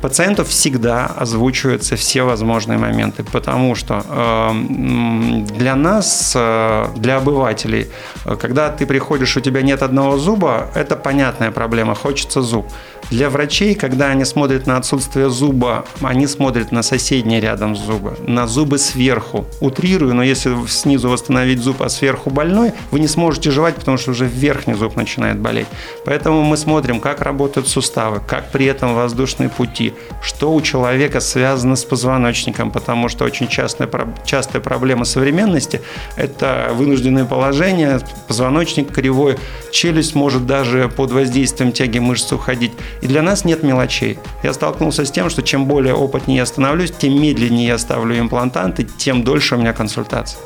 Пациенту 0.00 0.44
всегда 0.44 1.06
озвучиваются 1.06 1.96
все 1.96 2.22
возможные 2.22 2.78
моменты, 2.78 3.24
потому 3.24 3.74
что 3.74 4.04
э, 4.08 4.48
м, 4.50 5.46
для 5.46 5.76
нас, 5.76 6.32
э, 6.34 6.88
для 6.96 7.16
обывателей, 7.16 7.86
э, 8.24 8.36
когда 8.36 8.70
ты 8.70 8.86
приходишь, 8.86 9.36
у 9.36 9.40
тебя 9.40 9.62
нет 9.62 9.82
одного 9.82 10.18
зуба, 10.18 10.70
это 10.74 10.96
понятная 10.96 11.50
проблема, 11.50 11.94
хочется 11.94 12.42
зуб. 12.42 12.66
Для 13.10 13.30
врачей, 13.30 13.76
когда 13.76 14.08
они 14.08 14.24
смотрят 14.24 14.66
на 14.66 14.76
отсутствие 14.76 15.30
зуба, 15.30 15.84
они 16.00 16.26
смотрят 16.26 16.72
на 16.72 16.82
соседний 16.82 17.40
рядом 17.40 17.76
зубы, 17.76 18.16
на 18.26 18.48
зубы 18.48 18.78
сверху. 18.78 19.46
Утрирую, 19.60 20.14
но 20.14 20.24
если 20.24 20.56
снизу 20.66 21.08
восстановить 21.08 21.60
зуб, 21.60 21.82
а 21.82 21.88
сверху 21.88 22.30
больной, 22.30 22.72
вы 22.90 22.98
не 22.98 23.06
сможете 23.06 23.52
жевать, 23.52 23.76
потому 23.76 23.96
что 23.96 24.10
уже 24.10 24.26
верхний 24.26 24.74
зуб 24.74 24.96
начинает 24.96 25.38
болеть. 25.38 25.68
Поэтому 26.04 26.42
мы 26.42 26.56
смотрим, 26.56 26.98
как 26.98 27.22
работают 27.22 27.68
суставы, 27.68 28.20
как 28.26 28.50
при 28.50 28.66
этом 28.66 28.94
воздушные 28.96 29.48
пути, 29.76 29.94
что 30.22 30.52
у 30.54 30.60
человека 30.60 31.20
связано 31.20 31.76
с 31.76 31.84
позвоночником, 31.84 32.70
потому 32.70 33.08
что 33.08 33.24
очень 33.24 33.48
частая, 33.48 33.86
про- 33.88 34.08
частая 34.24 34.62
проблема 34.62 35.04
современности– 35.04 35.82
это 36.16 36.70
вынужденное 36.72 37.24
положение, 37.24 38.00
позвоночник 38.28 38.92
кривой, 38.92 39.36
челюсть 39.70 40.14
может 40.14 40.46
даже 40.46 40.88
под 40.88 41.12
воздействием 41.12 41.72
тяги 41.72 41.98
мышц 41.98 42.32
уходить. 42.32 42.72
И 43.02 43.06
для 43.06 43.22
нас 43.22 43.44
нет 43.44 43.62
мелочей. 43.62 44.18
Я 44.42 44.52
столкнулся 44.52 45.04
с 45.04 45.10
тем, 45.10 45.30
что 45.30 45.42
чем 45.42 45.66
более 45.66 45.94
опытнее 45.94 46.38
я 46.38 46.46
становлюсь, 46.46 46.92
тем 46.92 47.20
медленнее 47.20 47.66
я 47.68 47.78
ставлю 47.78 48.18
имплантанты, 48.18 48.84
тем 48.84 49.22
дольше 49.22 49.56
у 49.56 49.58
меня 49.58 49.72
консультация. 49.72 50.40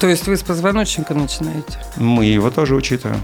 То 0.00 0.08
есть 0.08 0.26
вы 0.26 0.36
с 0.36 0.42
позвоночника 0.42 1.14
начинаете? 1.14 1.78
Мы 1.96 2.24
его 2.24 2.50
тоже 2.50 2.74
учитываем. 2.74 3.20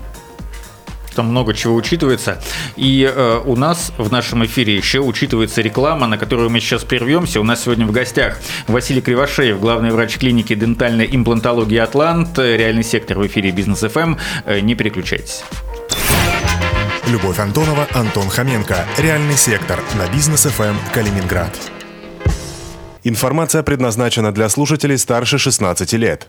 Там 1.18 1.30
много 1.30 1.52
чего 1.52 1.74
учитывается. 1.74 2.40
И 2.76 3.02
э, 3.02 3.40
у 3.44 3.56
нас 3.56 3.92
в 3.98 4.12
нашем 4.12 4.44
эфире 4.44 4.76
еще 4.76 5.00
учитывается 5.00 5.62
реклама, 5.62 6.06
на 6.06 6.16
которую 6.16 6.48
мы 6.48 6.60
сейчас 6.60 6.84
прервемся. 6.84 7.40
У 7.40 7.44
нас 7.44 7.64
сегодня 7.64 7.86
в 7.86 7.90
гостях 7.90 8.38
Василий 8.68 9.00
Кривошеев, 9.00 9.58
главный 9.58 9.90
врач 9.90 10.16
клиники 10.16 10.54
дентальной 10.54 11.08
имплантологии 11.10 11.78
«Атлант», 11.78 12.38
э, 12.38 12.56
реальный 12.56 12.84
сектор 12.84 13.18
в 13.18 13.26
эфире 13.26 13.50
«Бизнес 13.50 13.80
ФМ». 13.80 14.14
Э, 14.44 14.60
Не 14.60 14.76
переключайтесь. 14.76 15.42
Любовь 17.08 17.40
Антонова, 17.40 17.88
Антон 17.94 18.28
Хоменко. 18.28 18.86
Реальный 18.98 19.36
сектор 19.36 19.80
на 19.94 20.06
бизнес 20.14 20.44
ФМ 20.44 20.76
Калининград. 20.94 21.50
Информация 23.02 23.64
предназначена 23.64 24.30
для 24.30 24.48
слушателей 24.48 24.98
старше 24.98 25.38
16 25.38 25.94
лет. 25.94 26.28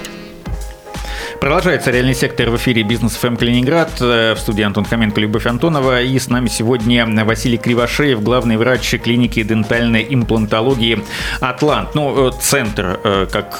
Продолжается 1.41 1.89
реальный 1.89 2.13
сектор 2.13 2.51
в 2.51 2.57
эфире 2.57 2.83
«Бизнес 2.83 3.13
ФМ 3.13 3.35
Калининград». 3.35 3.89
Э, 3.99 4.35
в 4.35 4.39
студии 4.39 4.61
Антон 4.61 4.85
Хоменко, 4.85 5.19
Любовь 5.19 5.47
Антонова. 5.47 6.03
И 6.03 6.19
с 6.19 6.29
нами 6.29 6.47
сегодня 6.47 7.03
Василий 7.25 7.57
Кривошеев, 7.57 8.21
главный 8.21 8.57
врач 8.57 8.87
клиники 9.03 9.41
дентальной 9.41 10.05
имплантологии 10.07 11.03
«Атлант». 11.39 11.95
Ну, 11.95 12.27
э, 12.27 12.31
центр, 12.39 12.99
э, 13.03 13.25
как 13.31 13.57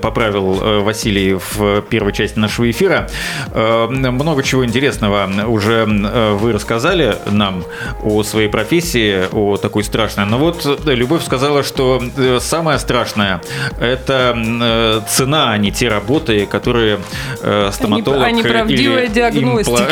поправил 0.00 0.82
Василий 0.84 1.34
в 1.34 1.82
первой 1.82 2.12
части 2.12 2.38
нашего 2.38 2.70
эфира. 2.70 3.10
Много 3.52 4.44
чего 4.44 4.64
интересного 4.64 5.28
уже 5.48 5.86
вы 5.86 6.52
рассказали 6.52 7.16
нам 7.26 7.64
о 8.04 8.22
своей 8.22 8.48
профессии, 8.48 9.24
о 9.32 9.56
такой 9.56 9.82
страшной. 9.82 10.26
Но 10.26 10.38
вот 10.38 10.64
Любовь 10.86 11.24
сказала, 11.24 11.64
что 11.64 12.00
самое 12.38 12.78
страшное– 12.78 13.40
это 13.80 15.02
цена, 15.08 15.50
а 15.50 15.58
не 15.58 15.72
те 15.72 15.88
работы, 15.88 16.46
которые 16.46 17.00
Э, 17.40 17.70
стоматолог 17.72 18.22
а 18.22 18.30
неправдивая 18.30 19.04
или 19.04 19.12
диагностика. 19.12 19.88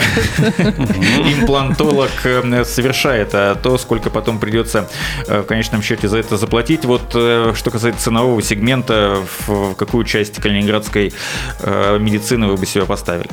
имплантолог 1.40 2.10
э, 2.24 2.64
совершает, 2.64 3.30
а 3.34 3.54
то, 3.54 3.78
сколько 3.78 4.10
потом 4.10 4.38
придется 4.38 4.88
э, 5.26 5.40
в 5.40 5.44
конечном 5.44 5.82
счете 5.82 6.08
за 6.08 6.18
это 6.18 6.36
заплатить. 6.36 6.84
Вот 6.84 7.10
что 7.10 7.70
касается 7.70 8.02
ценового 8.02 8.42
сегмента, 8.42 9.18
в 9.46 9.74
какую 9.74 10.04
часть 10.04 10.40
калининградской 10.40 11.12
медицины 11.64 12.46
вы 12.46 12.56
бы 12.56 12.66
себя 12.66 12.84
поставили? 12.84 13.28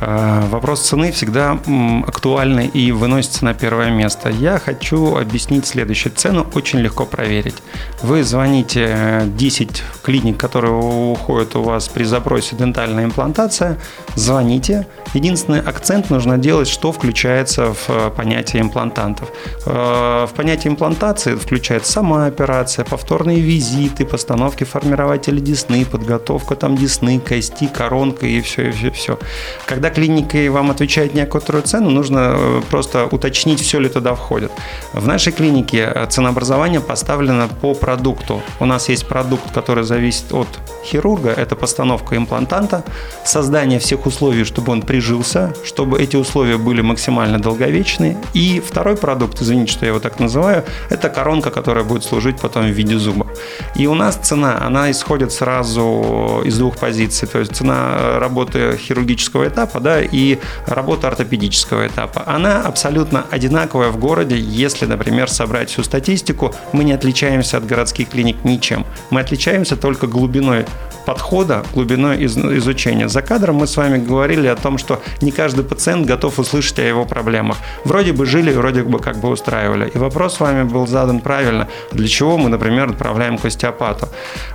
Э, 0.00 0.46
вопрос 0.48 0.82
цены 0.82 1.10
всегда 1.12 1.58
актуальный 2.06 2.66
и 2.66 2.92
выносится 2.92 3.44
на 3.44 3.54
первое 3.54 3.90
место. 3.90 4.28
Я 4.28 4.58
хочу 4.58 5.16
объяснить 5.16 5.66
следующее. 5.66 6.12
Цену 6.14 6.46
очень 6.54 6.78
легко 6.78 7.04
проверить. 7.04 7.56
Вы 8.02 8.22
звоните 8.22 9.22
10 9.26 9.70
э, 9.70 9.82
клиник, 10.02 10.38
которые 10.38 10.72
уходят 10.72 11.56
у 11.56 11.62
вас 11.62 11.88
при 11.88 12.04
запросе 12.04 12.54
дентальная 12.56 13.04
имплантация, 13.04 13.78
звоните. 14.14 14.86
Единственный 15.14 15.60
акцент 15.60 16.10
нужно 16.10 16.38
делать, 16.38 16.68
что 16.68 16.92
включается 16.92 17.74
в 17.74 17.88
э, 17.88 18.10
понятие 18.10 18.62
имплантантов. 18.62 19.30
В 19.64 20.30
понятие 20.36 20.72
имплантации 20.72 21.34
включается 21.34 21.92
сама 21.92 22.26
операция, 22.26 22.84
повторные 22.84 23.40
визиты, 23.40 24.04
постановки 24.04 24.64
формирователя 24.64 25.40
десны, 25.40 25.84
подготовка 25.84 26.54
там 26.54 26.76
десны, 26.76 27.20
кости, 27.20 27.66
коронка 27.66 28.26
и 28.26 28.40
все, 28.40 28.68
и 28.68 28.70
все, 28.70 28.90
все. 28.90 29.18
Когда 29.66 29.87
когда 29.88 29.94
клиника 29.94 30.50
вам 30.52 30.70
отвечает 30.70 31.14
некоторую 31.14 31.62
цену, 31.62 31.90
нужно 31.90 32.34
э, 32.36 32.62
просто 32.70 33.06
уточнить, 33.06 33.60
все 33.60 33.80
ли 33.80 33.88
туда 33.88 34.14
входит. 34.14 34.50
В 34.92 35.06
нашей 35.06 35.32
клинике 35.32 35.92
э, 35.94 36.06
ценообразование 36.06 36.80
поставлено 36.80 37.48
по 37.60 37.74
продукту. 37.74 38.42
У 38.60 38.66
нас 38.66 38.88
есть 38.90 39.06
продукт, 39.08 39.50
который 39.54 39.84
зависит 39.84 40.32
от 40.32 40.48
хирурга, 40.84 41.30
это 41.30 41.56
постановка 41.56 42.16
имплантанта, 42.16 42.82
создание 43.24 43.78
всех 43.78 44.06
условий, 44.06 44.44
чтобы 44.44 44.72
он 44.72 44.82
прижился, 44.82 45.52
чтобы 45.64 46.02
эти 46.02 46.16
условия 46.16 46.56
были 46.56 46.82
максимально 46.82 47.38
долговечные. 47.38 48.16
И 48.34 48.60
второй 48.60 48.96
продукт, 48.96 49.42
извините, 49.42 49.72
что 49.72 49.84
я 49.86 49.90
его 49.90 50.00
так 50.00 50.20
называю, 50.20 50.64
это 50.90 51.08
коронка, 51.08 51.50
которая 51.50 51.84
будет 51.84 52.04
служить 52.04 52.40
потом 52.40 52.62
в 52.64 52.74
виде 52.76 52.98
зуба. 52.98 53.26
И 53.74 53.86
у 53.86 53.94
нас 53.94 54.16
цена, 54.16 54.66
она 54.66 54.90
исходит 54.90 55.32
сразу 55.32 56.42
из 56.44 56.58
двух 56.58 56.76
позиций. 56.76 57.28
То 57.28 57.38
есть 57.38 57.56
цена 57.56 57.96
э, 57.98 58.18
работы 58.18 58.76
хирургического 58.76 59.48
этапа 59.48 59.77
да, 59.80 60.00
и 60.00 60.38
работа 60.66 61.08
ортопедического 61.08 61.86
этапа. 61.86 62.22
Она 62.26 62.62
абсолютно 62.62 63.24
одинаковая 63.30 63.90
в 63.90 63.98
городе, 63.98 64.36
если, 64.38 64.86
например, 64.86 65.30
собрать 65.30 65.70
всю 65.70 65.82
статистику, 65.82 66.54
мы 66.72 66.84
не 66.84 66.92
отличаемся 66.92 67.58
от 67.58 67.66
городских 67.66 68.10
клиник 68.10 68.44
ничем. 68.44 68.84
Мы 69.10 69.20
отличаемся 69.20 69.76
только 69.76 70.06
глубиной 70.06 70.64
подхода, 71.08 71.64
глубиной 71.72 72.18
из, 72.18 72.36
изучения. 72.36 73.08
За 73.08 73.22
кадром 73.22 73.56
мы 73.56 73.66
с 73.66 73.76
вами 73.78 73.96
говорили 73.96 74.46
о 74.46 74.56
том, 74.56 74.76
что 74.76 75.00
не 75.22 75.30
каждый 75.30 75.64
пациент 75.64 76.06
готов 76.06 76.38
услышать 76.38 76.78
о 76.78 76.82
его 76.82 77.06
проблемах. 77.06 77.56
Вроде 77.84 78.12
бы 78.12 78.26
жили, 78.26 78.52
вроде 78.52 78.82
бы 78.82 78.98
как 78.98 79.16
бы 79.16 79.30
устраивали. 79.30 79.88
И 79.88 79.98
вопрос 79.98 80.34
с 80.34 80.40
вами 80.40 80.64
был 80.64 80.86
задан 80.86 81.20
правильно. 81.20 81.66
Для 81.92 82.08
чего 82.08 82.36
мы, 82.36 82.50
например, 82.50 82.90
отправляем 82.90 83.38
к 83.38 83.46
остеопату? 83.46 84.08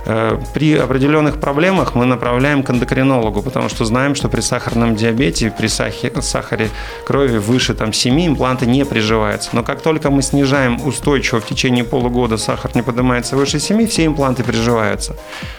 Э, 0.06 0.38
при 0.54 0.76
определенных 0.76 1.40
проблемах 1.40 1.96
мы 1.96 2.04
направляем 2.04 2.62
к 2.62 2.70
эндокринологу, 2.70 3.42
потому 3.42 3.68
что 3.68 3.84
знаем, 3.84 4.14
что 4.14 4.28
при 4.28 4.40
сахарном 4.40 4.94
диабете, 4.94 5.13
при 5.14 6.20
сахаре 6.20 6.70
крови 7.06 7.38
выше 7.38 7.74
там, 7.74 7.92
7 7.92 8.26
импланты 8.26 8.66
не 8.66 8.84
приживаются. 8.84 9.50
Но 9.52 9.62
как 9.62 9.80
только 9.80 10.10
мы 10.10 10.22
снижаем 10.22 10.84
устойчиво 10.86 11.40
в 11.40 11.46
течение 11.46 11.84
полугода 11.84 12.36
сахар 12.36 12.70
не 12.74 12.82
поднимается 12.82 13.36
выше 13.36 13.58
7, 13.58 13.86
все 13.86 14.06
импланты 14.06 14.44
приживаются. 14.44 15.16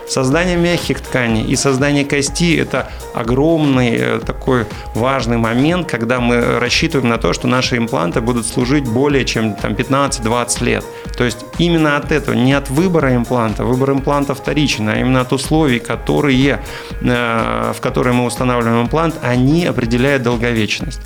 Создание 0.08 0.58
мягких 0.58 1.02
тканей. 1.02 1.44
И 1.44 1.56
создание 1.56 2.06
кости– 2.06 2.58
это 2.60 2.90
огромный 3.14 3.96
э, 3.96 4.20
такой 4.20 4.66
важный 4.94 5.38
момент, 5.38 5.90
когда 5.90 6.20
мы 6.20 6.60
рассчитываем 6.60 7.10
на 7.10 7.18
то, 7.18 7.34
что 7.34 7.48
наши 7.48 7.78
импланты 7.78 8.22
будут 8.22 8.46
служить 8.46 8.86
более 8.86 9.26
чем 9.26 9.56
там, 9.56 9.74
15-20 9.74 10.64
лет. 10.64 10.86
То 11.18 11.24
есть 11.24 11.46
именно 11.58 11.98
от 11.98 12.12
этого, 12.12 12.36
не 12.36 12.54
от 12.54 12.70
выбора 12.70 13.16
импланта, 13.16 13.64
выбор 13.64 13.92
импланта 13.92 14.36
вторичен, 14.36 14.90
а 14.90 15.00
именно 15.00 15.22
от 15.22 15.34
условий, 15.34 15.80
которые, 15.80 16.60
э, 17.02 17.74
в 17.76 17.82
которые 17.82 18.14
мы 18.14 18.26
устанавливаем 18.26 18.84
имплант, 18.84 19.16
они 19.22 19.45
определяют 19.66 20.24
долговечность. 20.24 21.02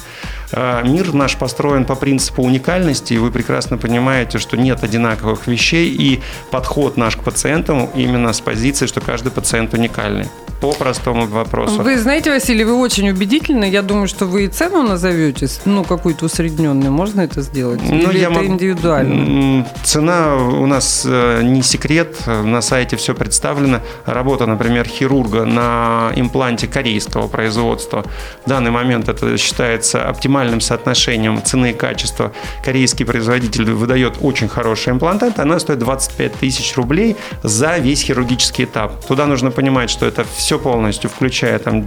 А, 0.52 0.82
мир 0.82 1.14
наш 1.14 1.38
построен 1.38 1.86
по 1.86 1.96
принципу 1.96 2.44
уникальности, 2.44 3.14
и 3.14 3.18
вы 3.18 3.32
прекрасно 3.32 3.78
понимаете, 3.78 4.40
что 4.40 4.58
нет 4.58 4.84
одинаковых 4.84 5.48
вещей, 5.48 5.90
и 5.90 6.22
подход 6.52 6.98
наш 6.98 7.16
к 7.16 7.24
пациентам 7.24 7.90
именно 7.96 8.34
с 8.34 8.42
позиции, 8.42 8.88
что 8.88 9.02
каждый 9.02 9.32
пациент 9.32 9.74
уникальный 9.74 10.28
по 10.62 10.72
простому 10.74 11.28
вопросу. 11.28 11.82
Вы 11.82 11.98
знаете, 11.98 12.32
Василий, 12.32 12.64
вы 12.64 12.76
очень 12.76 13.10
убедительны. 13.10 13.70
Я 13.70 13.82
думаю, 13.82 14.08
что 14.08 14.26
вы 14.26 14.46
и 14.46 14.48
цену 14.48 14.84
назовете, 14.84 15.48
ну, 15.66 15.84
какую-то 15.84 16.26
усредненную. 16.26 16.92
Можно 16.92 17.22
это 17.22 17.42
сделать? 17.42 17.82
Ну, 17.82 18.12
Или 18.12 18.20
я 18.20 18.30
это 18.30 18.40
могу... 18.40 18.54
индивидуально? 18.54 19.66
Цена 19.84 20.36
у 20.36 20.66
нас 20.66 21.04
э, 21.06 21.42
не 21.44 21.62
секрет. 21.62 22.18
На 22.28 22.62
сайте 22.62 22.98
все 22.98 23.14
представлено. 23.14 23.80
Работа, 24.06 24.46
например, 24.46 24.88
хирурга 24.88 25.46
на 25.46 26.12
импланте 26.16 26.68
корейского 26.68 27.28
производства. 27.28 28.04
В 28.46 28.50
данный 28.50 28.72
момент 28.72 29.08
это 29.08 29.38
считается 29.38 30.08
оптимальным 30.08 30.62
соотношением 30.62 31.42
цены 31.44 31.72
и 31.72 31.74
качества. 31.74 32.32
Корейский 32.64 33.06
производитель 33.06 33.72
выдает 33.72 34.18
очень 34.22 34.48
хороший 34.50 34.92
имплантат. 34.94 35.40
Она 35.40 35.60
стоит 35.60 35.80
25 35.80 36.34
тысяч 36.34 36.76
рублей 36.76 37.16
за 37.44 37.78
весь 37.78 38.02
хирургический 38.02 38.66
этап. 38.66 39.06
Туда 39.06 39.26
нужно 39.26 39.52
понимать, 39.52 39.90
что 39.90 40.06
это 40.06 40.26
все 40.36 40.49
все 40.50 40.58
полностью, 40.58 41.12
включая 41.12 41.60
там 41.60 41.86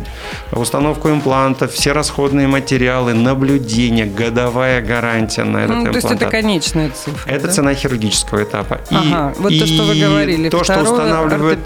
установку 0.53 1.11
имплантов, 1.11 1.73
все 1.73 1.91
расходные 1.91 2.47
материалы, 2.47 3.13
наблюдение, 3.13 4.07
годовая 4.07 4.81
гарантия 4.81 5.43
на 5.43 5.65
этот 5.65 5.71
ну, 5.71 5.79
имплант. 5.87 6.01
То 6.03 6.09
есть 6.09 6.23
это 6.23 6.31
конечная 6.31 6.91
цифра, 6.91 7.29
Это 7.29 7.47
да? 7.49 7.53
цена 7.53 7.75
хирургического 7.75 8.45
этапа. 8.45 8.81
Ага, 8.91 9.35
и, 9.37 9.43
вот 9.43 9.51
и 9.51 9.59
то, 9.59 9.67
что 9.67 9.83
вы 9.83 9.99
говорили, 9.99 10.49
то, 10.49 10.63
что 10.63 10.81
устанавливает, 10.81 11.59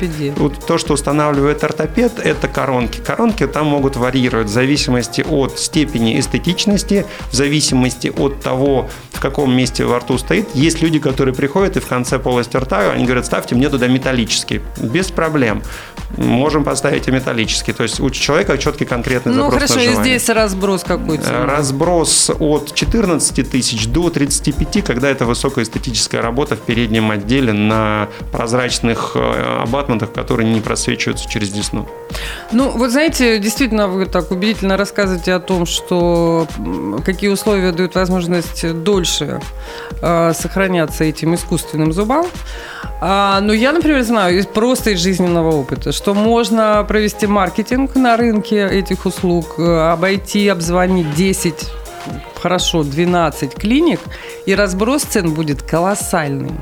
то, 0.67 0.79
что 0.79 0.95
устанавливает 0.95 1.63
ортопед, 1.65 2.19
это 2.19 2.49
коронки. 2.49 2.99
Коронки 3.01 3.47
там 3.47 3.67
могут 3.67 3.97
варьировать 3.97 4.47
в 4.47 4.53
зависимости 4.53 5.21
от 5.21 5.59
степени 5.59 6.19
эстетичности, 6.19 7.05
в 7.31 7.35
зависимости 7.35 8.11
от 8.17 8.41
того, 8.41 8.89
в 9.13 9.21
каком 9.21 9.55
месте 9.55 9.85
во 9.85 9.99
рту 9.99 10.17
стоит. 10.17 10.49
Есть 10.55 10.81
люди, 10.81 10.99
которые 10.99 11.35
приходят 11.35 11.77
и 11.77 11.81
в 11.81 11.87
конце 11.87 12.19
полости 12.19 12.57
рта, 12.57 12.91
они 12.91 13.05
говорят, 13.05 13.27
ставьте 13.27 13.55
мне 13.55 13.69
туда 13.69 13.87
металлический. 13.87 14.63
Без 14.81 15.11
проблем. 15.11 15.63
Можем 16.17 16.65
поставить 16.65 16.86
ставите 16.87 17.11
металлический. 17.11 17.73
То 17.73 17.83
есть 17.83 18.01
у 18.01 18.11
человека 18.11 18.57
четкий 18.59 18.85
конкретный 18.85 19.33
ну, 19.33 19.51
запрос 19.51 19.55
хорошо, 19.55 19.75
на 19.75 19.81
желание. 19.81 20.19
здесь 20.19 20.29
разброс 20.29 20.85
какой-то. 20.85 21.29
Э, 21.29 21.45
разброс 21.45 22.31
от 22.39 22.75
14 22.75 23.51
тысяч 23.51 23.87
до 23.89 24.11
35, 24.11 24.85
когда 24.85 25.09
это 25.09 25.25
высокоэстетическая 25.25 26.23
работа 26.23 26.55
в 26.57 26.61
переднем 26.61 27.11
отделе 27.11 27.53
на 27.53 28.09
прозрачных 28.33 29.13
э, 29.15 29.63
абатментах, 29.63 30.13
которые 30.13 30.53
не 30.53 30.61
просвечиваются 30.61 31.29
через 31.29 31.51
десну. 31.51 31.89
Ну, 32.53 32.71
вот 32.71 32.91
знаете, 32.91 33.39
действительно, 33.39 33.89
вы 33.89 34.07
так 34.07 34.31
убедительно 34.31 34.77
рассказываете 34.77 35.35
о 35.35 35.41
том, 35.41 35.67
что 35.67 36.47
какие 37.05 37.31
условия 37.31 37.73
дают 37.73 37.95
возможность 37.95 38.73
дольше 38.83 39.41
э, 40.01 40.33
сохраняться 40.35 41.05
этим 41.05 41.35
искусственным 41.35 41.93
зубам. 41.93 42.27
А, 43.01 43.41
ну, 43.41 43.53
я, 43.53 43.73
например, 43.73 44.03
знаю 44.03 44.47
просто 44.47 44.91
из 44.91 45.01
жизненного 45.01 45.53
опыта, 45.53 45.93
что 45.93 46.15
можно 46.15 46.76
провести 46.85 47.27
маркетинг 47.27 47.95
на 47.95 48.17
рынке 48.17 48.67
этих 48.67 49.07
услуг, 49.07 49.55
э, 49.59 49.91
обойти, 49.91 50.49
обзвонить 50.49 51.15
10 51.15 51.86
хорошо 52.41 52.83
12 52.83 53.55
клиник, 53.55 54.01
и 54.47 54.55
разброс 54.55 55.03
цен 55.03 55.35
будет 55.35 55.63
колоссальный. 55.63 56.53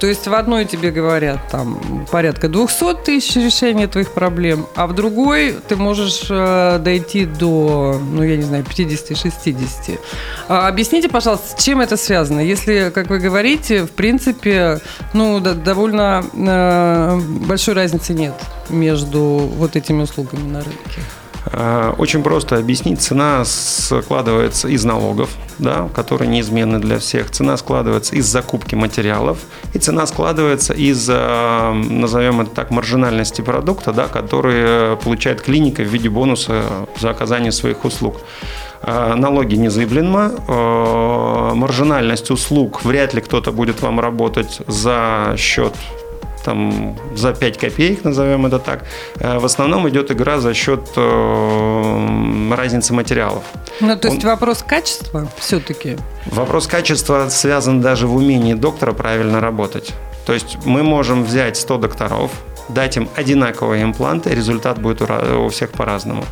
То 0.00 0.06
есть 0.06 0.26
в 0.26 0.34
одной 0.34 0.64
тебе 0.64 0.90
говорят 0.90 1.38
там 1.50 2.06
порядка 2.10 2.48
200 2.48 3.04
тысяч 3.04 3.36
решения 3.36 3.86
твоих 3.86 4.12
проблем, 4.12 4.66
а 4.74 4.86
в 4.86 4.94
другой 4.94 5.54
ты 5.68 5.76
можешь 5.76 6.26
э, 6.30 6.78
дойти 6.78 7.26
до, 7.26 8.00
ну 8.12 8.22
я 8.22 8.36
не 8.36 8.42
знаю, 8.42 8.64
50-60. 8.64 9.98
А, 10.48 10.68
объясните, 10.68 11.08
пожалуйста, 11.08 11.58
с 11.58 11.62
чем 11.62 11.80
это 11.80 11.96
связано? 11.96 12.40
Если, 12.40 12.90
как 12.94 13.08
вы 13.08 13.18
говорите, 13.18 13.84
в 13.84 13.90
принципе, 13.90 14.80
ну 15.12 15.40
да, 15.40 15.54
довольно 15.54 16.24
э, 16.32 17.20
большой 17.46 17.74
разницы 17.74 18.14
нет 18.14 18.34
между 18.70 19.20
вот 19.20 19.76
этими 19.76 20.02
услугами 20.02 20.48
на 20.48 20.60
рынке. 20.60 21.00
Э, 21.52 21.92
очень 21.98 22.22
просто 22.22 22.56
объяснить. 22.56 23.00
Цена 23.00 23.44
складывается 23.44 24.68
из 24.68 24.84
налогов, 24.84 25.30
да, 25.58 25.88
которые 25.94 26.28
неизменны 26.28 26.78
для 26.78 26.98
всех. 26.98 27.30
Цена 27.30 27.56
складывается 27.56 28.16
из 28.16 28.26
закупки 28.26 28.74
материалов. 28.74 29.38
И 29.72 29.78
цена 29.78 30.06
складывается 30.06 30.72
из, 30.72 31.08
э, 31.08 31.72
назовем 31.72 32.40
это 32.40 32.50
так, 32.50 32.70
маржинальности 32.70 33.42
продукта, 33.42 33.92
да, 33.92 34.08
который 34.08 34.96
получает 34.96 35.42
клиника 35.42 35.82
в 35.82 35.86
виде 35.86 36.08
бонуса 36.08 36.62
за 36.98 37.10
оказание 37.10 37.52
своих 37.52 37.84
услуг. 37.84 38.20
Э, 38.82 39.14
налоги 39.14 39.54
незыблемо, 39.54 40.32
маржинальность 41.54 42.30
услуг 42.30 42.84
вряд 42.84 43.14
ли 43.14 43.20
кто-то 43.20 43.52
будет 43.52 43.82
вам 43.82 44.00
работать 44.00 44.60
за 44.66 45.34
счет 45.36 45.72
там 46.46 46.94
за 47.16 47.32
5 47.32 47.58
копеек, 47.58 48.04
назовем 48.04 48.46
это 48.46 48.58
так. 48.58 48.84
Э, 49.20 49.38
в 49.38 49.44
основном 49.44 49.88
идет 49.88 50.10
игра 50.12 50.38
за 50.38 50.54
счет 50.54 50.80
э, 50.96 52.54
разницы 52.56 52.94
материалов. 52.94 53.42
Ну, 53.80 53.96
то 53.96 54.08
есть 54.08 54.24
Он... 54.24 54.30
вопрос 54.30 54.62
качества 54.62 55.28
все-таки? 55.38 55.96
Вопрос 56.26 56.68
качества 56.68 57.28
связан 57.30 57.80
даже 57.80 58.06
в 58.06 58.14
умении 58.14 58.54
доктора 58.54 58.92
правильно 58.92 59.40
работать. 59.40 59.92
То 60.24 60.34
есть 60.34 60.58
мы 60.64 60.82
можем 60.82 61.24
взять 61.24 61.56
100 61.56 61.78
докторов, 61.78 62.30
дать 62.68 62.96
им 62.96 63.08
одинаковые 63.14 63.82
импланты, 63.82 64.34
результат 64.34 64.78
будет 64.80 65.02
у 65.02 65.48
всех 65.48 65.70
по-разному. 65.70 66.24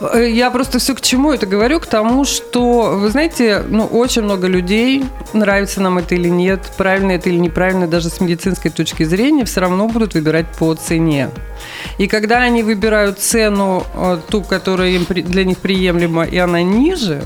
Э, 0.00 0.28
я 0.28 0.50
просто 0.50 0.78
все 0.78 0.94
к 0.94 1.00
чему 1.00 1.32
это 1.32 1.46
говорю, 1.46 1.80
к 1.80 1.86
тому, 1.86 2.24
что, 2.24 2.96
вы 2.98 3.10
знаете, 3.10 3.62
ну, 3.68 3.84
очень 3.84 4.22
много 4.22 4.46
людей, 4.46 5.04
нравится 5.32 5.80
нам 5.80 5.98
это 5.98 6.14
или 6.14 6.28
нет, 6.28 6.60
правильно 6.76 7.12
это 7.12 7.28
или 7.28 7.38
неправильно, 7.38 7.86
даже 7.86 8.08
с 8.08 8.20
медицинской 8.20 8.70
точки 8.70 9.04
зрения, 9.04 9.44
все 9.44 9.60
равно 9.60 9.88
будут 9.88 10.14
выбирать 10.14 10.46
по 10.58 10.74
цене. 10.74 11.30
И 11.98 12.06
когда 12.06 12.38
они 12.38 12.62
выбирают 12.62 13.18
цену, 13.18 13.84
э, 13.94 14.18
ту, 14.28 14.42
которая 14.42 14.90
им, 14.90 15.06
для 15.08 15.44
них 15.44 15.58
приемлема, 15.58 16.24
и 16.24 16.38
она 16.38 16.62
ниже, 16.62 17.22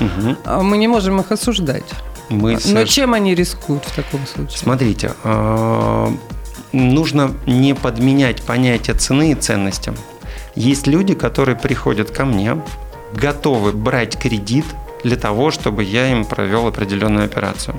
угу. 0.00 0.62
мы 0.62 0.76
не 0.76 0.88
можем 0.88 1.20
их 1.20 1.30
осуждать. 1.30 1.84
Мы 2.28 2.58
Но 2.66 2.84
чем 2.84 3.14
они 3.14 3.36
рискуют 3.36 3.84
в 3.84 3.94
таком 3.94 4.26
случае? 4.26 4.58
Смотрите, 4.58 5.12
нужно 6.72 7.34
не 7.46 7.74
подменять 7.74 8.42
понятие 8.42 8.96
цены 8.96 9.32
и 9.32 9.34
ценности. 9.34 9.92
Есть 10.54 10.86
люди, 10.86 11.14
которые 11.14 11.56
приходят 11.56 12.10
ко 12.10 12.24
мне, 12.24 12.58
готовы 13.12 13.72
брать 13.72 14.18
кредит 14.18 14.64
для 15.04 15.16
того, 15.16 15.50
чтобы 15.50 15.84
я 15.84 16.10
им 16.10 16.24
провел 16.24 16.66
определенную 16.66 17.26
операцию. 17.26 17.76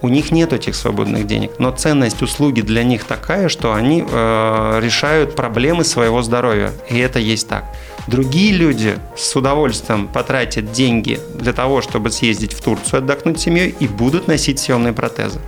У 0.00 0.08
них 0.08 0.32
нет 0.32 0.52
этих 0.52 0.74
свободных 0.74 1.28
денег, 1.28 1.52
но 1.58 1.70
ценность 1.70 2.22
услуги 2.22 2.60
для 2.60 2.82
них 2.82 3.04
такая, 3.04 3.48
что 3.48 3.72
они 3.72 4.04
э, 4.04 4.80
решают 4.82 5.36
проблемы 5.36 5.84
своего 5.84 6.22
здоровья. 6.22 6.72
И 6.90 6.98
это 6.98 7.20
есть 7.20 7.48
так. 7.48 7.64
Другие 8.08 8.52
люди 8.52 8.96
с 9.16 9.36
удовольствием 9.36 10.08
потратят 10.08 10.72
деньги 10.72 11.20
для 11.34 11.52
того, 11.52 11.82
чтобы 11.82 12.10
съездить 12.10 12.52
в 12.52 12.60
Турцию, 12.60 12.98
отдохнуть 12.98 13.38
с 13.38 13.44
семьей 13.44 13.76
и 13.78 13.86
будут 13.86 14.26
носить 14.26 14.58
съемные 14.58 14.92
протезы. 14.92 15.38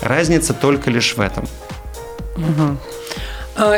Разница 0.00 0.54
только 0.54 0.90
лишь 0.90 1.16
в 1.16 1.20
этом. 1.20 1.46
Угу. 2.38 2.78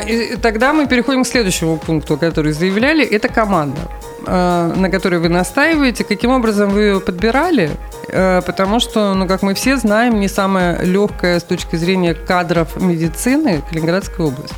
И 0.07 0.37
тогда 0.37 0.73
мы 0.73 0.87
переходим 0.87 1.25
к 1.25 1.27
следующему 1.27 1.79
пункту, 1.79 2.19
который 2.19 2.53
заявляли. 2.53 3.05
Это 3.05 3.29
команда, 3.29 3.81
а, 4.27 4.75
на 4.75 4.91
которой 4.91 5.21
вы 5.21 5.31
настаиваете. 5.31 6.05
Каким 6.05 6.31
образом 6.31 6.71
вы 6.71 6.81
ее 6.83 7.01
подбирали? 7.01 7.71
А, 8.13 8.43
потому 8.43 8.81
что, 8.81 9.15
ну, 9.15 9.27
как 9.27 9.43
мы 9.43 9.55
все 9.55 9.77
знаем, 9.79 10.21
не 10.21 10.29
самая 10.29 10.83
легкая 10.83 11.41
с 11.41 11.45
точки 11.45 11.77
зрения 11.77 12.15
кадров 12.15 12.77
медицины 12.77 13.63
Калининградская 13.69 14.27
область. 14.27 14.55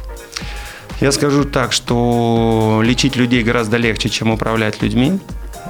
Я 1.01 1.13
скажу 1.13 1.45
так, 1.45 1.73
что 1.73 2.81
лечить 2.85 3.17
людей 3.17 3.43
гораздо 3.43 3.77
легче, 3.77 4.09
чем 4.09 4.31
управлять 4.33 4.83
людьми. 4.83 5.21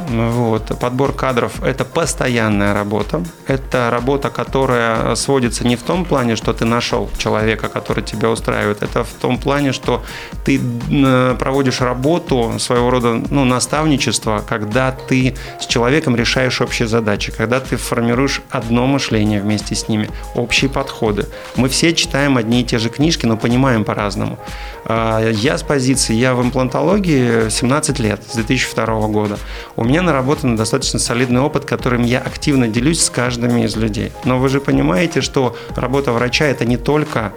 Вот. 0.08 0.78
Подбор 0.78 1.12
кадров– 1.12 1.62
это 1.64 1.84
постоянная 1.84 2.74
работа. 2.74 3.22
Это 3.46 3.90
работа, 3.90 4.30
которая 4.30 5.14
сводится 5.14 5.66
не 5.66 5.76
в 5.76 5.82
том 5.82 6.04
плане, 6.04 6.36
что 6.36 6.52
ты 6.52 6.64
нашел 6.64 7.10
человека, 7.18 7.68
который 7.68 8.02
тебя 8.02 8.30
устраивает. 8.30 8.82
Это 8.82 9.04
в 9.04 9.12
том 9.20 9.38
плане, 9.38 9.72
что 9.72 10.02
ты 10.44 10.60
э, 10.90 11.36
проводишь 11.38 11.80
работу, 11.80 12.54
своего 12.58 12.90
рода 12.90 13.22
ну, 13.30 13.44
наставничество, 13.44 14.44
когда 14.46 14.92
ты 14.92 15.34
с 15.60 15.66
человеком 15.66 16.16
решаешь 16.16 16.60
общие 16.60 16.88
задачи, 16.88 17.32
когда 17.32 17.60
ты 17.60 17.76
формируешь 17.76 18.42
одно 18.50 18.86
мышление 18.86 19.40
вместе 19.40 19.74
с 19.74 19.88
ними, 19.88 20.10
общие 20.34 20.70
подходы. 20.70 21.26
Мы 21.56 21.68
все 21.68 21.94
читаем 21.94 22.36
одни 22.36 22.60
и 22.60 22.64
те 22.64 22.78
же 22.78 22.88
книжки, 22.88 23.26
но 23.26 23.36
понимаем 23.36 23.84
по-разному. 23.84 24.38
А, 24.84 25.20
я 25.30 25.58
с 25.58 25.62
позиции, 25.62 26.14
я 26.14 26.34
в 26.34 26.42
имплантологии 26.42 27.48
17 27.48 27.98
лет, 27.98 28.22
с 28.28 28.34
2002 28.34 28.86
года. 29.08 29.38
У 29.76 29.84
меня 29.84 30.02
наработан 30.02 30.56
достаточно 30.56 30.98
солидный 30.98 31.40
опыт, 31.40 31.64
которым 31.64 32.02
я 32.02 32.20
активно 32.20 32.68
делюсь 32.68 33.02
с 33.02 33.10
каждым 33.10 33.56
из 33.58 33.76
людей. 33.76 34.12
Но 34.24 34.38
вы 34.38 34.48
же 34.48 34.60
понимаете, 34.60 35.20
что 35.20 35.56
работа 35.76 36.12
врача– 36.12 36.44
это 36.46 36.64
не 36.64 36.76
только 36.76 37.32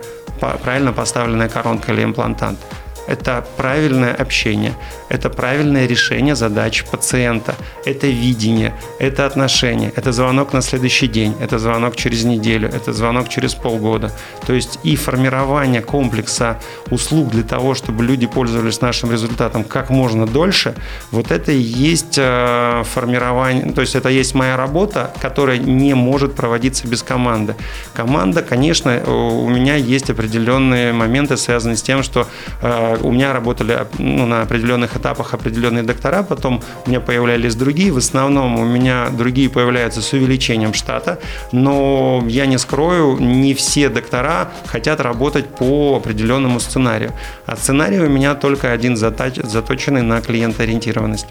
правильно 0.63 0.91
поставленная 0.91 1.49
коронка 1.49 1.93
или 1.93 2.03
имплантант– 2.03 2.60
это 3.08 3.46
правильное 3.58 4.13
общение, 4.13 4.74
это 5.10 5.30
правильное 5.30 5.88
решение 5.88 6.36
задач 6.36 6.84
пациента, 6.84 7.56
это 7.86 8.08
видение, 8.08 8.74
это 9.00 9.26
отношение, 9.26 9.91
это 9.96 10.12
звонок 10.12 10.54
на 10.54 10.62
следующий 10.62 11.08
день, 11.08 11.36
это 11.39 11.60
звонок 11.60 11.96
через 11.96 12.24
неделю, 12.24 12.70
это 12.70 12.94
звонок 12.94 13.30
через 13.30 13.54
полгода. 13.54 14.12
То 14.46 14.54
есть 14.54 14.80
и 14.84 14.96
формирование 14.96 15.82
комплекса 15.82 16.60
услуг 16.89 17.30
для 17.30 17.44
того, 17.44 17.76
чтобы 17.76 18.04
люди 18.04 18.28
пользовались 18.28 18.82
нашим 18.82 19.12
результатом 19.12 19.63
как 19.63 19.89
можно 19.89 20.26
дольше, 20.26 20.76
вот 21.12 21.32
это 21.32 21.52
и 21.52 21.60
есть 21.60 22.18
э, 22.18 22.84
формирование, 22.86 23.72
то 23.74 23.82
есть 23.82 23.96
это 23.96 24.10
есть 24.10 24.34
моя 24.36 24.58
работа, 24.58 25.12
которая 25.22 25.58
не 25.58 25.94
может 25.94 26.36
проводиться 26.36 26.88
без 26.88 27.04
команды. 27.04 27.56
Команда, 27.94 28.41
конечно, 28.41 29.02
у 29.06 29.50
меня 29.50 29.76
есть 29.76 30.10
определенные 30.10 30.94
моменты, 30.94 31.38
связанные 31.38 31.78
с 31.78 31.82
тем, 31.82 32.04
что 32.04 32.28
э, 32.62 32.94
у 33.01 33.12
меня 33.12 33.34
работали 33.34 33.88
ну, 33.97 34.25
на 34.25 34.41
определенных 34.41 34.95
этапах 34.97 35.34
определенные 35.34 35.84
доктора, 35.84 36.23
потом 36.23 36.62
у 36.86 36.89
меня 36.89 36.99
появлялись 36.99 37.55
другие. 37.55 37.91
В 37.91 37.97
основном 37.97 38.60
у 38.60 38.65
меня 38.65 39.10
другие 39.10 39.49
появляются 39.49 40.01
с 40.01 40.13
увеличением 40.13 40.73
штата, 40.73 41.19
но 41.51 42.23
я 42.27 42.45
не 42.45 42.58
скрою, 42.58 43.17
не 43.19 43.53
все 43.53 43.89
доктора 43.89 44.49
хотят 44.65 44.99
работать 44.99 45.47
по 45.47 45.97
определенному 45.97 46.60
сценарию. 46.60 47.12
А 47.45 47.55
сценарий 47.55 47.99
у 47.99 48.10
меня 48.10 48.36
только 48.36 48.71
один 48.71 48.97
заточенный 48.97 50.01
на 50.01 50.21
клиентоориентированность. 50.21 51.27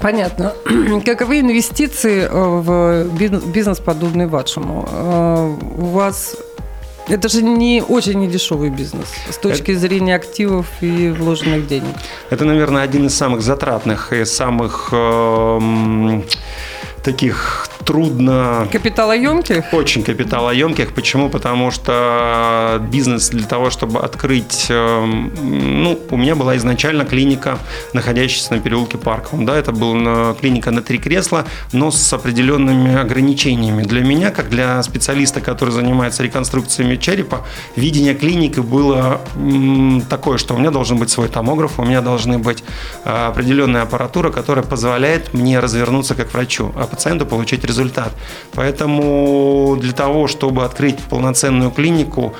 Понятно. 0.00 0.52
Каковы 1.04 1.40
инвестиции 1.40 2.22
э, 2.22 2.28
в 2.30 3.52
бизнес, 3.52 3.78
подобный 3.78 4.26
вашему? 4.26 4.88
Э, 4.90 5.56
у 5.78 5.86
вас 5.86 6.36
это 7.08 7.28
же 7.28 7.42
не 7.42 7.82
очень 7.86 8.20
недешевый 8.20 8.70
бизнес 8.70 9.08
с 9.30 9.36
точки 9.36 9.72
это, 9.72 9.80
зрения 9.80 10.14
активов 10.14 10.66
и 10.80 11.10
вложенных 11.10 11.66
денег. 11.66 11.94
Это, 12.30 12.44
наверное, 12.44 12.82
один 12.82 13.06
из 13.06 13.14
самых 13.14 13.42
затратных 13.42 14.12
и 14.12 14.24
самых 14.24 14.88
э, 14.92 16.22
таких 17.04 17.68
трудно... 17.84 18.66
Капиталоемких? 18.72 19.72
Очень 19.72 20.02
капиталоемких. 20.02 20.94
Почему? 20.94 21.28
Потому 21.28 21.70
что 21.70 22.80
бизнес 22.90 23.28
для 23.28 23.46
того, 23.46 23.70
чтобы 23.70 24.00
открыть... 24.00 24.66
Эм, 24.70 25.32
ну, 25.82 26.00
у 26.10 26.16
меня 26.16 26.34
была 26.34 26.56
изначально 26.56 27.04
клиника, 27.04 27.58
находящаяся 27.92 28.54
на 28.54 28.60
переулке 28.60 28.98
Парковом. 28.98 29.44
Да, 29.44 29.56
это 29.56 29.72
была 29.72 30.34
клиника 30.34 30.70
на 30.70 30.82
три 30.82 30.98
кресла, 30.98 31.44
но 31.72 31.90
с 31.90 32.12
определенными 32.12 32.96
ограничениями. 32.96 33.82
Для 33.82 34.00
меня, 34.00 34.30
как 34.30 34.48
для 34.48 34.82
специалиста, 34.82 35.40
который 35.40 35.70
занимается 35.70 36.22
реконструкциями 36.22 36.96
черепа, 36.96 37.44
видение 37.76 38.14
клиники 38.14 38.60
было 38.60 39.20
такое, 40.08 40.38
что 40.38 40.54
у 40.54 40.58
меня 40.58 40.70
должен 40.70 40.98
быть 40.98 41.10
свой 41.10 41.28
томограф, 41.28 41.78
у 41.78 41.84
меня 41.84 42.00
должны 42.00 42.38
быть 42.38 42.64
э, 43.04 43.26
определенная 43.26 43.82
аппаратура, 43.82 44.30
которая 44.30 44.64
позволяет 44.64 45.34
мне 45.34 45.58
развернуться 45.58 46.14
как 46.14 46.32
врачу, 46.32 46.72
а 46.76 46.86
пациенту 46.94 47.26
получить 47.26 47.64
результат. 47.64 48.12
Поэтому 48.52 49.76
для 49.80 49.92
того, 49.92 50.28
чтобы 50.28 50.64
открыть 50.64 50.98
полноценную 51.10 51.70
клинику, 51.70 52.34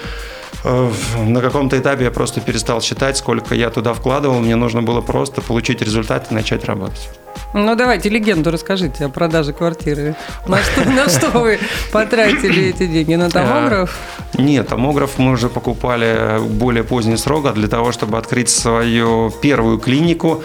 э, 0.64 0.90
на 1.27 1.40
каком-то 1.40 1.77
этапе 1.77 2.05
я 2.05 2.11
просто 2.11 2.40
перестал 2.40 2.81
считать, 2.81 3.17
сколько 3.17 3.55
я 3.55 3.71
туда 3.71 3.93
вкладывал. 3.95 4.40
Мне 4.40 4.57
нужно 4.57 4.83
было 4.83 5.01
просто 5.01 5.40
получить 5.40 5.83
результат 5.83 6.31
и 6.31 6.35
начать 6.35 6.64
работать. 6.64 7.11
Ну, 7.53 7.75
давайте 7.77 8.09
легенду 8.09 8.51
расскажите 8.51 9.05
о 9.05 9.09
продаже 9.09 9.53
квартиры. 9.53 10.14
На 10.49 10.59
что, 10.62 10.85
на 10.90 11.09
что 11.09 11.38
вы 11.38 11.59
потратили 11.93 12.69
эти 12.71 12.87
деньги? 12.87 13.14
На 13.14 13.31
томограф? 13.31 13.90
Э, 14.35 14.43
нет, 14.43 14.69
томограф 14.69 15.19
мы 15.19 15.33
уже 15.33 15.49
покупали 15.49 16.38
более 16.40 16.83
поздний 16.83 17.17
срок, 17.17 17.47
а 17.47 17.53
для 17.53 17.69
того, 17.69 17.93
чтобы 17.93 18.19
открыть 18.19 18.49
свою 18.49 19.31
первую 19.43 19.79
клинику, 19.79 20.43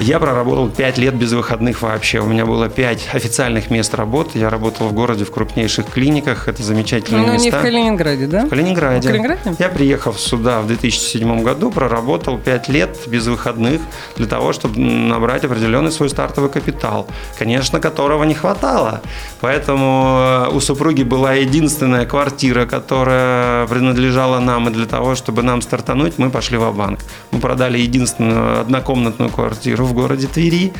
я 0.00 0.18
проработал 0.18 0.68
5 0.68 0.98
лет 0.98 1.14
без 1.14 1.32
выходных 1.32 1.82
вообще. 1.82 2.20
У 2.20 2.26
меня 2.26 2.46
было 2.46 2.68
5 2.68 3.10
официальных 3.12 3.70
мест 3.70 3.94
работы. 3.94 4.38
Я 4.38 4.50
работал 4.50 4.88
в 4.88 4.92
городе 4.92 5.24
в 5.24 5.30
крупнейших 5.30 5.86
клиниках. 5.86 6.48
Это 6.48 6.62
замечательные 6.62 7.26
Но 7.26 7.32
места. 7.34 7.44
не 7.44 7.50
в 7.50 7.62
Калининграде, 7.62 8.26
да? 8.26 8.46
В 8.46 8.48
Калининграде. 8.48 9.08
В 9.08 9.10
Калининграде? 9.10 9.56
Я 9.58 9.68
приехал 9.68 10.14
сюда 10.14 10.60
в 10.60 10.66
2007 10.66 11.42
году, 11.42 11.70
проработал 11.70 12.38
5 12.38 12.68
лет 12.68 12.98
без 13.06 13.26
выходных 13.26 13.80
для 14.16 14.26
того, 14.26 14.52
чтобы 14.52 14.80
набрать 14.80 15.44
определенный 15.44 15.92
свой 15.92 16.10
стартовый 16.10 16.50
капитал, 16.50 17.06
конечно, 17.38 17.80
которого 17.80 18.24
не 18.24 18.34
хватало. 18.34 19.00
Поэтому 19.40 20.48
э, 20.48 20.48
у 20.54 20.60
супруги 20.60 21.02
была 21.02 21.34
единственная 21.34 22.06
квартира, 22.06 22.66
которая 22.66 23.66
принадлежала 23.66 24.40
нам, 24.40 24.68
и 24.68 24.72
для 24.72 24.86
того, 24.86 25.14
чтобы 25.14 25.42
нам 25.42 25.62
стартануть, 25.62 26.18
мы 26.18 26.30
пошли 26.30 26.58
в 26.58 26.72
банк 26.72 27.00
Мы 27.30 27.38
продали 27.38 27.78
единственную 27.78 28.60
однокомнатную 28.60 29.30
квартиру 29.30 29.83
в 29.84 29.94
городе 29.94 30.26
Твери. 30.26 30.72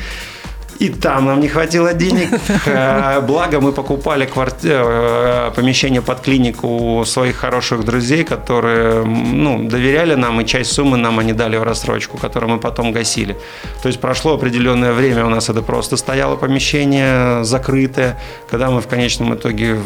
И 0.79 0.89
там 0.89 1.25
нам 1.25 1.39
не 1.39 1.47
хватило 1.47 1.93
денег. 1.93 2.29
Э, 2.65 3.21
благо 3.21 3.59
мы 3.59 3.71
покупали 3.71 4.25
кварти... 4.25 4.69
Э, 4.71 5.51
помещение 5.55 6.01
под 6.01 6.21
клинику 6.21 6.67
у 6.67 7.05
своих 7.05 7.35
хороших 7.35 7.85
друзей, 7.85 8.23
которые 8.23 9.05
ну, 9.05 9.67
доверяли 9.69 10.15
нам, 10.15 10.41
и 10.41 10.45
часть 10.45 10.71
суммы 10.71 10.97
нам 10.97 11.19
они 11.19 11.33
дали 11.33 11.57
в 11.57 11.63
рассрочку, 11.63 12.17
которую 12.17 12.53
мы 12.53 12.59
потом 12.59 12.91
гасили. 12.91 13.35
То 13.81 13.87
есть 13.87 14.01
прошло 14.01 14.33
определенное 14.33 14.93
время, 14.93 15.25
у 15.25 15.29
нас 15.29 15.49
это 15.49 15.61
просто 15.61 15.97
стояло 15.97 16.35
помещение 16.35 17.43
закрытое. 17.43 18.17
Когда 18.49 18.69
мы 18.69 18.81
в 18.81 18.87
конечном 18.87 19.35
итоге 19.35 19.77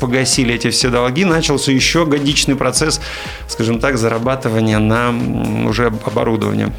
погасили 0.00 0.54
эти 0.54 0.70
все 0.70 0.90
долги, 0.90 1.24
начался 1.24 1.72
еще 1.72 2.04
годичный 2.04 2.56
процесс, 2.56 3.00
скажем 3.48 3.78
так, 3.80 3.96
зарабатывания 3.96 4.78
на 4.78 5.14
уже 5.68 5.92
оборудование. 6.06 6.72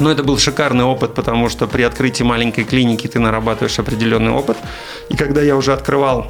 Но 0.00 0.10
это 0.10 0.22
был 0.22 0.38
шикарный 0.38 0.84
опыт, 0.84 1.14
потому 1.14 1.48
что 1.48 1.66
при 1.66 1.82
открытии 1.82 2.24
маленькой 2.24 2.64
клиники 2.64 3.06
ты 3.06 3.18
нарабатываешь 3.18 3.78
определенный 3.78 4.32
опыт. 4.32 4.56
И 5.10 5.16
когда 5.16 5.42
я 5.42 5.56
уже 5.56 5.72
открывал 5.72 6.26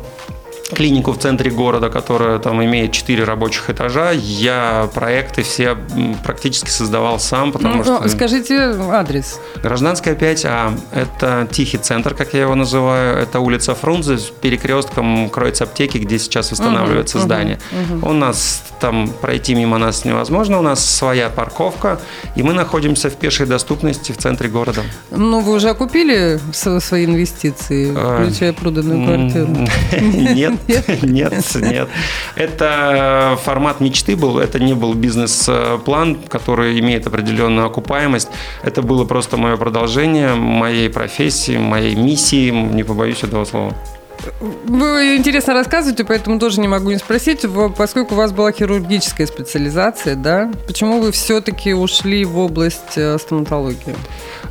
клинику 0.74 1.12
в 1.12 1.18
центре 1.18 1.50
города, 1.50 1.88
которая 1.90 2.38
там 2.38 2.62
имеет 2.64 2.92
4 2.92 3.24
рабочих 3.24 3.70
этажа. 3.70 4.12
Я 4.12 4.88
проекты 4.94 5.42
все 5.42 5.76
практически 6.24 6.70
создавал 6.70 7.18
сам, 7.20 7.52
потому 7.52 7.76
ну, 7.76 7.85
что... 7.85 8.08
Скажите 8.08 8.74
адрес. 8.90 9.40
Гражданская 9.62 10.14
5А. 10.14 10.78
Это 10.92 11.48
тихий 11.50 11.78
центр, 11.78 12.14
как 12.14 12.35
я 12.35 12.42
его 12.42 12.54
называю. 12.54 13.18
Это 13.18 13.40
улица 13.40 13.74
Фрунзе 13.74 14.18
с 14.18 14.24
перекрестком 14.24 15.30
кроется 15.30 15.64
аптеки, 15.64 15.98
где 15.98 16.18
сейчас 16.18 16.50
восстанавливается 16.50 17.18
угу, 17.18 17.24
здание. 17.24 17.58
Угу. 17.90 18.08
У 18.08 18.12
нас 18.12 18.62
там 18.80 19.08
пройти 19.20 19.54
мимо 19.54 19.78
нас 19.78 20.04
невозможно. 20.04 20.58
У 20.58 20.62
нас 20.62 20.85
своя 20.85 21.28
парковка, 21.30 22.00
и 22.37 22.42
мы 22.42 22.52
находимся 22.52 23.11
в 23.11 23.14
пешей 23.14 23.46
доступности 23.46 24.12
в 24.12 24.18
центре 24.18 24.48
города. 24.48 24.82
Ну, 25.11 25.40
вы 25.40 25.54
уже 25.54 25.68
окупили 25.70 26.40
свои 26.52 27.04
инвестиции, 27.04 27.92
а, 27.94 28.22
включая 28.22 28.52
проданную 28.52 29.04
квартиру? 29.04 29.68
Нет, 30.35 30.54
Нет, 31.03 31.33
нет. 31.55 31.88
Это 32.37 33.38
формат 33.44 33.81
мечты 33.81 34.16
был, 34.16 34.38
это 34.38 34.59
не 34.59 34.75
был 34.75 34.94
бизнес-план, 34.94 36.16
который 36.29 36.79
имеет 36.81 37.07
определенную 37.07 37.66
окупаемость. 37.66 38.29
Это 38.62 38.83
было 38.83 39.05
просто 39.05 39.37
мое 39.37 39.57
продолжение 39.57 40.35
моей 40.35 40.88
профессии, 40.88 41.57
моей 41.57 41.94
миссии, 41.94 42.51
не 42.51 42.83
побоюсь 42.83 43.22
этого 43.22 43.44
слова. 43.44 43.75
Вы 44.40 45.16
интересно 45.16 45.54
рассказываете, 45.54 46.04
поэтому 46.04 46.38
тоже 46.38 46.61
не 46.61 46.68
могу 46.68 46.90
не 46.90 46.98
спросить, 46.98 47.44
поскольку 47.76 48.14
у 48.14 48.18
вас 48.18 48.32
была 48.32 48.52
хирургическая 48.52 49.26
специализация, 49.26 50.16
да? 50.16 50.50
Почему 50.66 51.00
вы 51.00 51.12
все-таки 51.12 51.74
ушли 51.74 52.24
в 52.24 52.38
область 52.38 52.96
э, 52.96 53.18
стоматологии? 53.18 53.94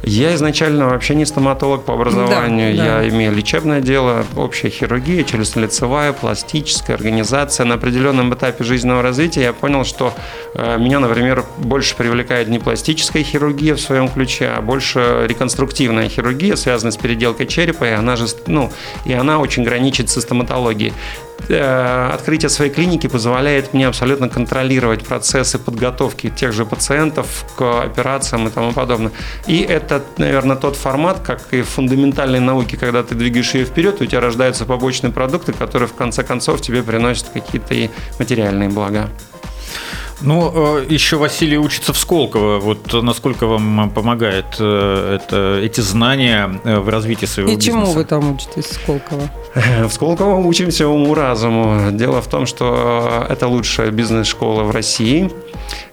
Я 0.04 0.34
изначально 0.36 0.88
вообще 0.88 1.14
не 1.16 1.26
стоматолог 1.26 1.84
по 1.84 1.94
образованию. 1.94 2.76
Да, 2.76 2.84
да. 2.84 3.02
Я 3.02 3.10
имею 3.10 3.34
лечебное 3.34 3.82
дело, 3.82 4.26
общая 4.36 4.70
хирургия, 4.70 5.24
челюстно-лицевая, 5.24 6.14
пластическая 6.14 6.96
организация. 6.96 7.66
На 7.66 7.76
определенном 7.76 8.34
этапе 8.34 8.64
жизненного 8.64 9.04
развития 9.04 9.44
я 9.44 9.54
понял, 9.54 9.86
что 9.86 10.14
э, 10.56 10.78
меня, 10.78 11.00
например, 11.00 11.46
больше 11.58 11.96
привлекает 11.96 12.48
не 12.48 12.58
пластическая 12.58 13.24
хирургия 13.24 13.76
в 13.76 13.80
своем 13.80 14.10
ключе, 14.10 14.52
а 14.56 14.62
больше 14.62 15.26
реконструктивная 15.28 16.10
хирургия, 16.10 16.56
связанная 16.56 16.92
с 16.92 16.98
переделкой 16.98 17.46
черепа, 17.46 17.86
и 17.86 17.92
она 17.92 18.16
же, 18.16 18.26
ну, 18.48 18.72
и 19.06 19.14
она 19.14 19.40
очень 19.40 19.61
граничит 19.64 20.10
со 20.10 20.22
стоматологией. 20.22 20.94
Э, 21.50 22.12
открытие 22.14 22.50
своей 22.50 22.72
клиники 22.72 23.08
позволяет 23.08 23.74
мне 23.74 23.88
абсолютно 23.88 24.30
контролировать 24.30 25.06
процессы 25.06 25.58
подготовки 25.60 26.30
тех 26.30 26.54
же 26.54 26.66
пациентов 26.66 27.46
к 27.58 27.84
операциям 27.84 28.48
и 28.48 28.52
тому 28.52 28.74
подобное. 28.74 29.12
И 29.48 29.60
это, 29.62 30.04
наверное, 30.18 30.56
тот 30.56 30.76
формат, 30.76 31.20
как 31.20 31.42
и 31.52 31.62
в 31.62 31.70
фундаментальной 31.70 32.40
науке, 32.40 32.78
когда 32.78 33.04
ты 33.04 33.16
двигаешь 33.16 33.54
ее 33.54 33.66
вперед, 33.66 34.02
у 34.02 34.06
тебя 34.06 34.22
рождаются 34.22 34.66
побочные 34.66 35.12
продукты, 35.12 35.54
которые 35.54 35.88
в 35.88 35.94
конце 35.94 36.24
концов 36.24 36.62
тебе 36.62 36.84
приносят 36.84 37.30
какие-то 37.34 37.74
и 37.74 37.90
материальные 38.20 38.70
блага. 38.70 39.10
Ну, 40.24 40.78
э, 40.80 40.86
еще 40.90 41.18
Василий 41.18 41.58
учится 41.58 41.94
в 41.94 41.98
Сколково. 41.98 42.60
Вот 42.60 42.94
насколько 42.94 43.48
вам 43.48 43.90
помогает 43.90 44.46
э, 44.60 45.16
это, 45.16 45.60
эти 45.62 45.82
знания 45.82 46.60
э, 46.64 46.80
в 46.80 46.90
развитии 46.90 47.26
своего 47.26 47.52
И 47.52 47.56
бизнеса? 47.56 47.78
чему 47.78 47.92
вы 47.92 48.06
там 48.06 48.36
учитесь 48.36 48.66
в 48.66 48.74
Сколково? 48.74 49.30
В 49.88 49.92
Сколково 49.92 50.36
учимся 50.38 50.88
уму-разуму. 50.88 51.92
Дело 51.92 52.22
в 52.22 52.28
том, 52.28 52.46
что 52.46 53.26
это 53.30 53.48
лучшая 53.48 53.92
бизнес-школа 53.92 54.64
в 54.64 54.72
России. 54.72 55.32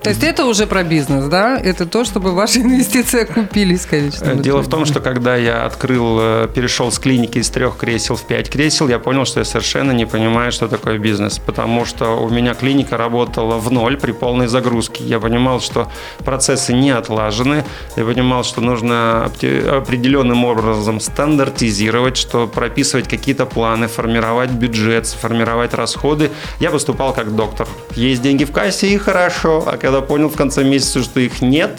То 0.02 0.10
есть 0.10 0.22
это 0.22 0.44
уже 0.44 0.66
про 0.66 0.84
бизнес, 0.84 1.24
да? 1.24 1.58
Это 1.58 1.86
то, 1.86 2.04
чтобы 2.04 2.32
ваши 2.32 2.60
инвестиции 2.60 3.22
окупились, 3.22 3.86
конечно. 3.86 4.34
Дело 4.36 4.62
в 4.62 4.68
том, 4.68 4.84
что 4.84 5.00
когда 5.00 5.36
я 5.36 5.64
открыл, 5.64 6.48
перешел 6.48 6.92
с 6.92 6.98
клиники 6.98 7.38
из 7.38 7.50
трех 7.50 7.76
кресел 7.76 8.16
в 8.16 8.22
пять 8.22 8.50
кресел, 8.50 8.88
я 8.88 8.98
понял, 8.98 9.24
что 9.24 9.40
я 9.40 9.44
совершенно 9.44 9.92
не 9.92 10.06
понимаю, 10.06 10.52
что 10.52 10.68
такое 10.68 10.98
бизнес. 10.98 11.38
Потому 11.38 11.84
что 11.84 12.10
у 12.22 12.28
меня 12.28 12.54
клиника 12.54 12.96
работала 12.96 13.58
в 13.58 13.70
ноль 13.72 13.96
при 13.96 14.12
полной 14.18 14.48
загрузке. 14.48 15.04
Я 15.04 15.20
понимал, 15.20 15.60
что 15.60 15.90
процессы 16.24 16.72
не 16.72 16.90
отлажены. 16.90 17.64
Я 17.96 18.04
понимал, 18.04 18.44
что 18.44 18.60
нужно 18.60 19.24
определенным 19.24 20.44
образом 20.44 21.00
стандартизировать, 21.00 22.16
что 22.16 22.46
прописывать 22.46 23.08
какие-то 23.08 23.46
планы, 23.46 23.88
формировать 23.88 24.50
бюджет, 24.50 25.06
формировать 25.06 25.74
расходы. 25.74 26.30
Я 26.60 26.70
выступал 26.70 27.12
как 27.12 27.34
доктор. 27.34 27.68
Есть 27.94 28.22
деньги 28.22 28.44
в 28.44 28.52
кассе 28.52 28.88
и 28.88 28.98
хорошо. 28.98 29.64
А 29.66 29.76
когда 29.76 30.00
понял 30.00 30.28
в 30.28 30.36
конце 30.36 30.64
месяца, 30.64 31.02
что 31.02 31.20
их 31.20 31.40
нет, 31.40 31.78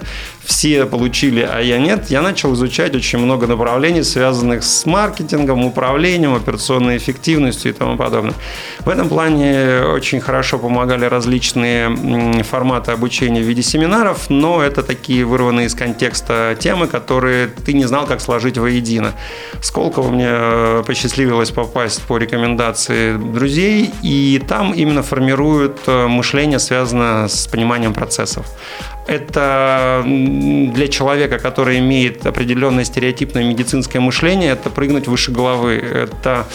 все 0.50 0.88
получили, 0.88 1.42
а 1.42 1.60
я 1.60 1.78
нет, 1.78 2.10
я 2.10 2.24
начал 2.24 2.56
изучать 2.56 2.96
очень 2.96 3.20
много 3.20 3.46
направлений, 3.46 4.02
связанных 4.02 4.64
с 4.64 4.84
маркетингом, 4.88 5.64
управлением, 5.64 6.34
операционной 6.34 6.98
эффективностью 6.98 7.72
и 7.72 7.74
тому 7.74 7.98
подобное. 7.98 8.34
В 8.80 8.90
этом 8.90 9.10
плане 9.10 9.84
очень 9.94 10.20
хорошо 10.20 10.58
помогали 10.58 11.06
различные 11.06 12.44
форматы 12.44 12.92
обучения 12.92 13.42
в 13.42 13.46
виде 13.46 13.62
семинаров, 13.62 14.32
но 14.32 14.64
это 14.64 14.82
такие 14.82 15.24
вырванные 15.24 15.68
из 15.68 15.76
контекста 15.76 16.58
темы, 16.60 16.88
которые 16.88 17.48
ты 17.48 17.74
не 17.74 17.86
знал, 17.86 18.08
как 18.08 18.20
сложить 18.20 18.58
воедино. 18.58 19.14
Сколково 19.62 20.10
мне 20.10 20.28
э, 20.30 20.84
посчастливилось 20.84 21.52
попасть 21.52 22.02
по 22.08 22.18
рекомендации 22.18 23.18
друзей, 23.18 23.92
и 24.02 24.42
там 24.48 24.74
именно 24.74 25.04
формируют 25.04 25.78
э, 25.86 26.08
мышление, 26.08 26.58
связанное 26.58 27.28
с 27.28 27.46
пониманием 27.46 27.94
процессов 27.94 28.48
это 29.10 30.04
для 30.06 30.88
человека, 30.88 31.40
который 31.40 31.80
имеет 31.80 32.26
определенное 32.26 32.84
стереотипное 32.84 33.44
медицинское 33.44 34.00
мышление, 34.00 34.52
это 34.52 34.70
прыгнуть 34.70 35.08
выше 35.08 35.32
головы. 35.32 35.78
Это 35.78 36.48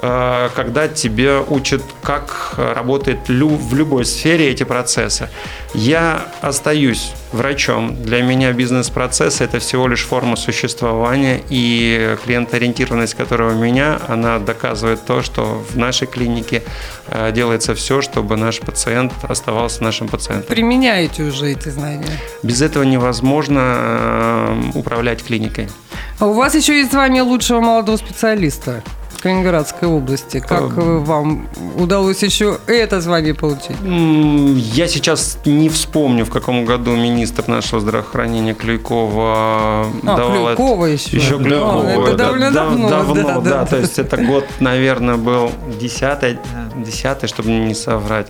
когда 0.00 0.88
тебе 0.88 1.40
учат, 1.40 1.82
как 2.02 2.54
работает 2.56 3.28
в 3.28 3.74
любой 3.74 4.04
сфере 4.04 4.50
эти 4.50 4.62
процессы. 4.62 5.28
Я 5.74 6.28
остаюсь 6.40 7.12
врачом. 7.32 8.02
Для 8.02 8.22
меня 8.22 8.52
бизнес-процесс– 8.52 9.40
это 9.40 9.58
всего 9.58 9.88
лишь 9.88 10.04
форма 10.04 10.36
существования, 10.36 11.42
и 11.50 12.16
клиентоориентированность, 12.24 13.14
которая 13.14 13.54
у 13.54 13.58
меня, 13.58 14.00
она 14.08 14.38
доказывает 14.38 15.04
то, 15.04 15.22
что 15.22 15.64
в 15.70 15.76
нашей 15.76 16.06
клинике 16.06 16.62
э, 17.08 17.32
делается 17.32 17.74
все, 17.74 18.00
чтобы 18.00 18.36
наш 18.36 18.60
пациент 18.60 19.12
оставался 19.22 19.82
нашим 19.82 20.08
пациентом. 20.08 20.54
Применяете 20.54 21.22
уже 21.24 21.52
эти 21.52 21.68
знания? 21.68 22.06
Без 22.42 22.62
этого 22.62 22.84
невозможно 22.84 23.60
э, 23.60 24.70
управлять 24.74 25.22
клиникой. 25.22 25.68
А 26.18 26.26
у 26.26 26.32
вас 26.32 26.54
еще 26.54 26.78
есть 26.78 26.90
звание 26.90 27.22
лучшего 27.22 27.60
молодого 27.60 27.96
специалиста. 27.96 28.82
в 29.10 29.22
Калининградской 29.22 29.88
области. 29.88 30.40
Как 30.40 30.76
э, 30.76 30.80
вам 30.80 31.48
удалось 31.76 32.22
еще 32.22 32.58
это 32.66 33.00
звание 33.00 33.34
получить? 33.34 33.76
Я 33.82 34.86
сейчас 34.86 35.38
не 35.44 35.68
вспомню, 35.68 36.24
в 36.24 36.30
каком 36.30 36.64
году 36.64 36.96
министр 36.96 37.48
нашего 37.48 37.80
здравоохранения 37.80 38.54
Клюйкова 38.54 39.24
а, 39.26 39.92
давал 40.02 40.46
Клюйкова 40.46 40.84
это. 40.86 40.94
еще. 40.94 41.16
Еще 41.16 41.38
Клюйкова. 41.38 41.88
А, 41.88 42.02
это 42.02 42.14
довольно 42.14 42.50
да, 42.50 42.64
давно. 42.64 42.88
Давно, 42.88 43.14
да, 43.14 43.22
да, 43.22 43.34
да, 43.34 43.40
да, 43.40 43.50
да. 43.50 43.66
То 43.66 43.76
есть 43.76 43.98
это 43.98 44.16
год, 44.18 44.44
наверное, 44.60 45.16
был 45.16 45.50
десятый, 45.80 46.38
десятый, 46.76 47.28
чтобы 47.28 47.50
не 47.50 47.74
соврать. 47.74 48.28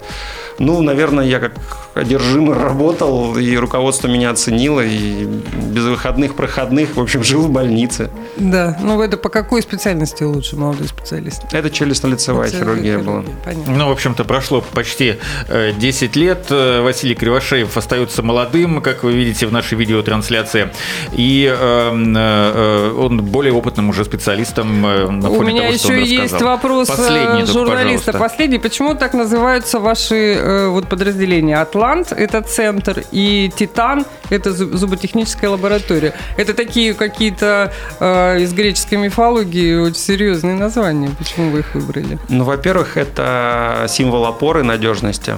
Ну, 0.59 0.83
наверное, 0.83 1.25
я 1.25 1.39
как 1.39 1.53
одержимо 1.95 2.55
работал, 2.55 3.37
и 3.37 3.57
руководство 3.57 4.09
меня 4.09 4.31
оценило, 4.31 4.81
и 4.81 5.25
без 5.25 5.85
выходных, 5.85 6.35
проходных, 6.35 6.97
в 6.97 7.01
общем, 7.01 7.23
жил 7.23 7.43
в 7.43 7.51
больнице. 7.51 8.11
Да, 8.37 8.77
ну 8.83 9.01
это 9.03 9.17
по 9.17 9.29
какой 9.29 9.63
специальности 9.63 10.23
лучше 10.23 10.57
молодой 10.57 10.89
специалист? 10.89 11.43
Это 11.53 11.69
челюстно-лицевая 11.71 12.51
хирургия 12.51 12.99
была. 12.99 13.25
Понятно. 13.45 13.75
Ну, 13.75 13.89
в 13.89 13.93
общем-то, 13.93 14.25
прошло 14.25 14.63
почти 14.73 15.17
э, 15.49 15.73
10 15.77 16.17
лет. 16.17 16.47
Э, 16.51 16.83
Василий 16.83 17.15
Кривошеев 17.15 17.77
остается 17.77 18.23
молодым, 18.23 18.81
как 18.81 19.03
вы 19.03 19.13
видите 19.13 19.47
в 19.47 19.53
нашей 19.53 19.77
видеотрансляции. 19.79 20.71
И 21.13 21.47
э, 21.49 21.93
э, 21.93 22.93
он 22.97 23.23
более 23.23 23.53
опытным 23.53 23.91
уже 23.91 24.05
специалистом 24.05 24.85
э, 24.87 25.09
на 25.11 25.31
У 25.31 25.37
фоне 25.37 25.53
меня 25.53 25.63
того, 25.67 25.79
что 25.79 25.89
он 25.89 25.95
еще 25.99 26.11
есть 26.11 26.23
рассказал. 26.35 26.49
вопрос 26.49 26.89
э, 26.91 26.97
Последний, 26.97 27.47
журналиста. 27.47 28.13
пожалуйста. 28.13 28.13
Последний. 28.19 28.59
Почему 28.59 28.95
так 28.95 29.15
называются 29.15 29.79
ваши 29.79 30.15
э, 30.49 30.69
вот 30.69 30.89
подразделения? 30.89 31.61
Атлант– 31.61 32.13
это 32.17 32.43
центр, 32.43 33.05
и 33.13 33.51
Титан– 33.55 34.05
это 34.31 34.51
зу- 34.51 34.77
зуботехническая 34.77 35.51
лаборатория. 35.51 36.13
Это 36.37 36.55
такие 36.55 36.95
какие-то 36.95 37.73
э, 38.01 38.41
из 38.41 38.53
греческой 38.53 38.99
мифологии 38.99 39.77
очень 39.77 39.97
серьезные 39.97 40.55
названия. 40.55 41.11
Почему 41.19 41.51
вы 41.51 41.59
их 41.61 41.75
выбрали? 41.75 42.19
Ну, 42.29 42.45
во-первых, 42.45 42.97
это 42.97 43.87
символ 43.89 44.25
опоры 44.27 44.63
надежности. 44.63 45.37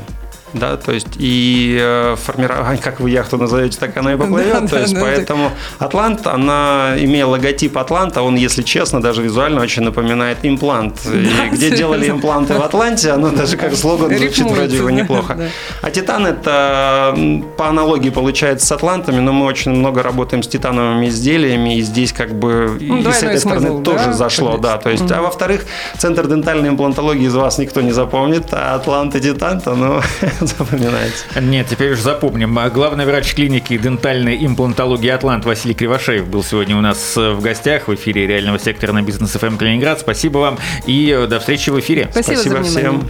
Да, 0.53 0.77
то 0.77 0.93
есть 0.93 1.09
и 1.17 1.79
э, 1.81 2.17
формирование, 2.17 2.83
как 2.83 3.01
вы 3.01 3.11
яхту 3.11 3.37
назовете, 3.37 3.79
так 3.79 3.97
она 3.97 4.15
и 4.15 4.17
поплывет. 4.17 4.53
Да, 4.53 4.61
то 4.61 4.75
да, 4.75 4.81
есть 4.81 4.95
да, 4.95 5.01
поэтому 5.01 5.51
Атлант, 5.79 6.27
она, 6.27 6.95
имея 6.99 7.27
логотип 7.27 7.77
Атланта, 7.79 8.23
он, 8.23 8.37
если 8.37 8.63
честно, 8.63 9.01
даже 9.01 9.23
визуально 9.23 9.61
очень 9.61 9.83
напоминает 9.83 10.39
имплант. 10.43 11.01
И 11.07 11.51
где 11.55 11.71
делали 11.71 12.11
импланты 12.11 12.55
в 12.55 12.63
Атланте, 12.63 13.11
оно 13.11 13.31
даже 13.31 13.57
как 13.57 13.75
слоган 13.75 14.09
звучит 14.09 14.39
Рифмуется, 14.39 14.55
вроде 14.55 14.83
бы 14.83 14.93
неплохо. 14.93 15.35
да. 15.35 15.45
А 15.83 15.91
Титан 15.91 16.27
это 16.27 17.17
по 17.57 17.69
аналогии 17.69 18.11
получается 18.11 18.67
с 18.67 18.73
Атлантами, 18.73 19.21
но 19.21 19.33
мы 19.33 19.47
очень 19.47 19.71
много 19.71 20.03
работаем 20.03 20.43
с 20.43 20.49
титановыми 20.49 21.09
изделиями, 21.09 21.79
и 21.79 21.83
здесь 21.83 22.13
как 22.13 22.33
бы 22.35 22.77
и 22.81 22.87
Ну, 22.91 23.13
с 23.13 23.23
этой 23.23 23.39
стороны 23.39 23.69
смысл, 23.69 23.83
тоже 23.83 24.07
да, 24.07 24.13
зашло, 24.13 24.47
конечно. 24.49 24.63
да. 24.63 24.79
То 24.79 24.91
есть, 24.91 25.11
а 25.11 25.23
во-вторых, 25.23 25.65
центр 25.99 26.27
дентальной 26.27 26.69
имплантологии 26.71 27.27
из 27.27 27.35
вас 27.35 27.59
никто 27.59 27.81
не 27.81 27.93
запомнит, 27.93 28.47
а 28.53 28.75
Атлант 28.75 29.15
и 29.15 29.21
Титан, 29.21 29.61
то 29.61 29.75
ну, 29.75 30.01
запоминается. 30.47 31.25
Нет, 31.41 31.69
теперь 31.69 31.93
уже 31.93 32.03
запомним. 32.03 32.59
А 32.59 32.71
Главный 32.71 33.05
врач 33.05 33.35
клиники 33.35 33.77
дентальной 33.77 34.45
имплантологии 34.45 35.09
«Атлант» 35.09 35.45
Василий 35.45 35.75
Кривошеев 35.75 36.27
был 36.27 36.43
сегодня 36.43 36.77
у 36.77 36.81
нас 36.81 37.17
э, 37.17 37.33
в 37.33 37.41
гостях 37.41 37.89
в 37.89 37.95
эфире 37.95 38.27
реального 38.27 38.59
сектора 38.59 38.93
на 38.93 39.03
бизнес 39.03 39.33
ФМ 39.33 39.57
Калининград. 39.57 40.01
Спасибо 40.01 40.39
вам 40.39 40.59
и 40.87 41.11
э, 41.11 41.27
до 41.27 41.41
встречи 41.41 41.71
в 41.71 41.79
эфире. 41.81 42.09
Спасибо, 42.11 42.37
за 42.37 42.49
внимание. 42.49 42.71
всем. 42.71 43.09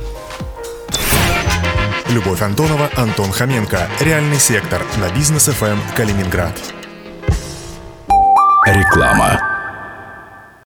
Любовь 2.11 2.43
Антонова, 2.43 2.91
Антон 2.97 3.31
Хоменко. 3.31 3.89
Реальный 4.01 4.39
сектор 4.39 4.83
на 4.97 5.15
бизнес 5.17 5.45
ФМ 5.45 5.79
Калининград. 5.97 6.59
Реклама. 8.67 9.50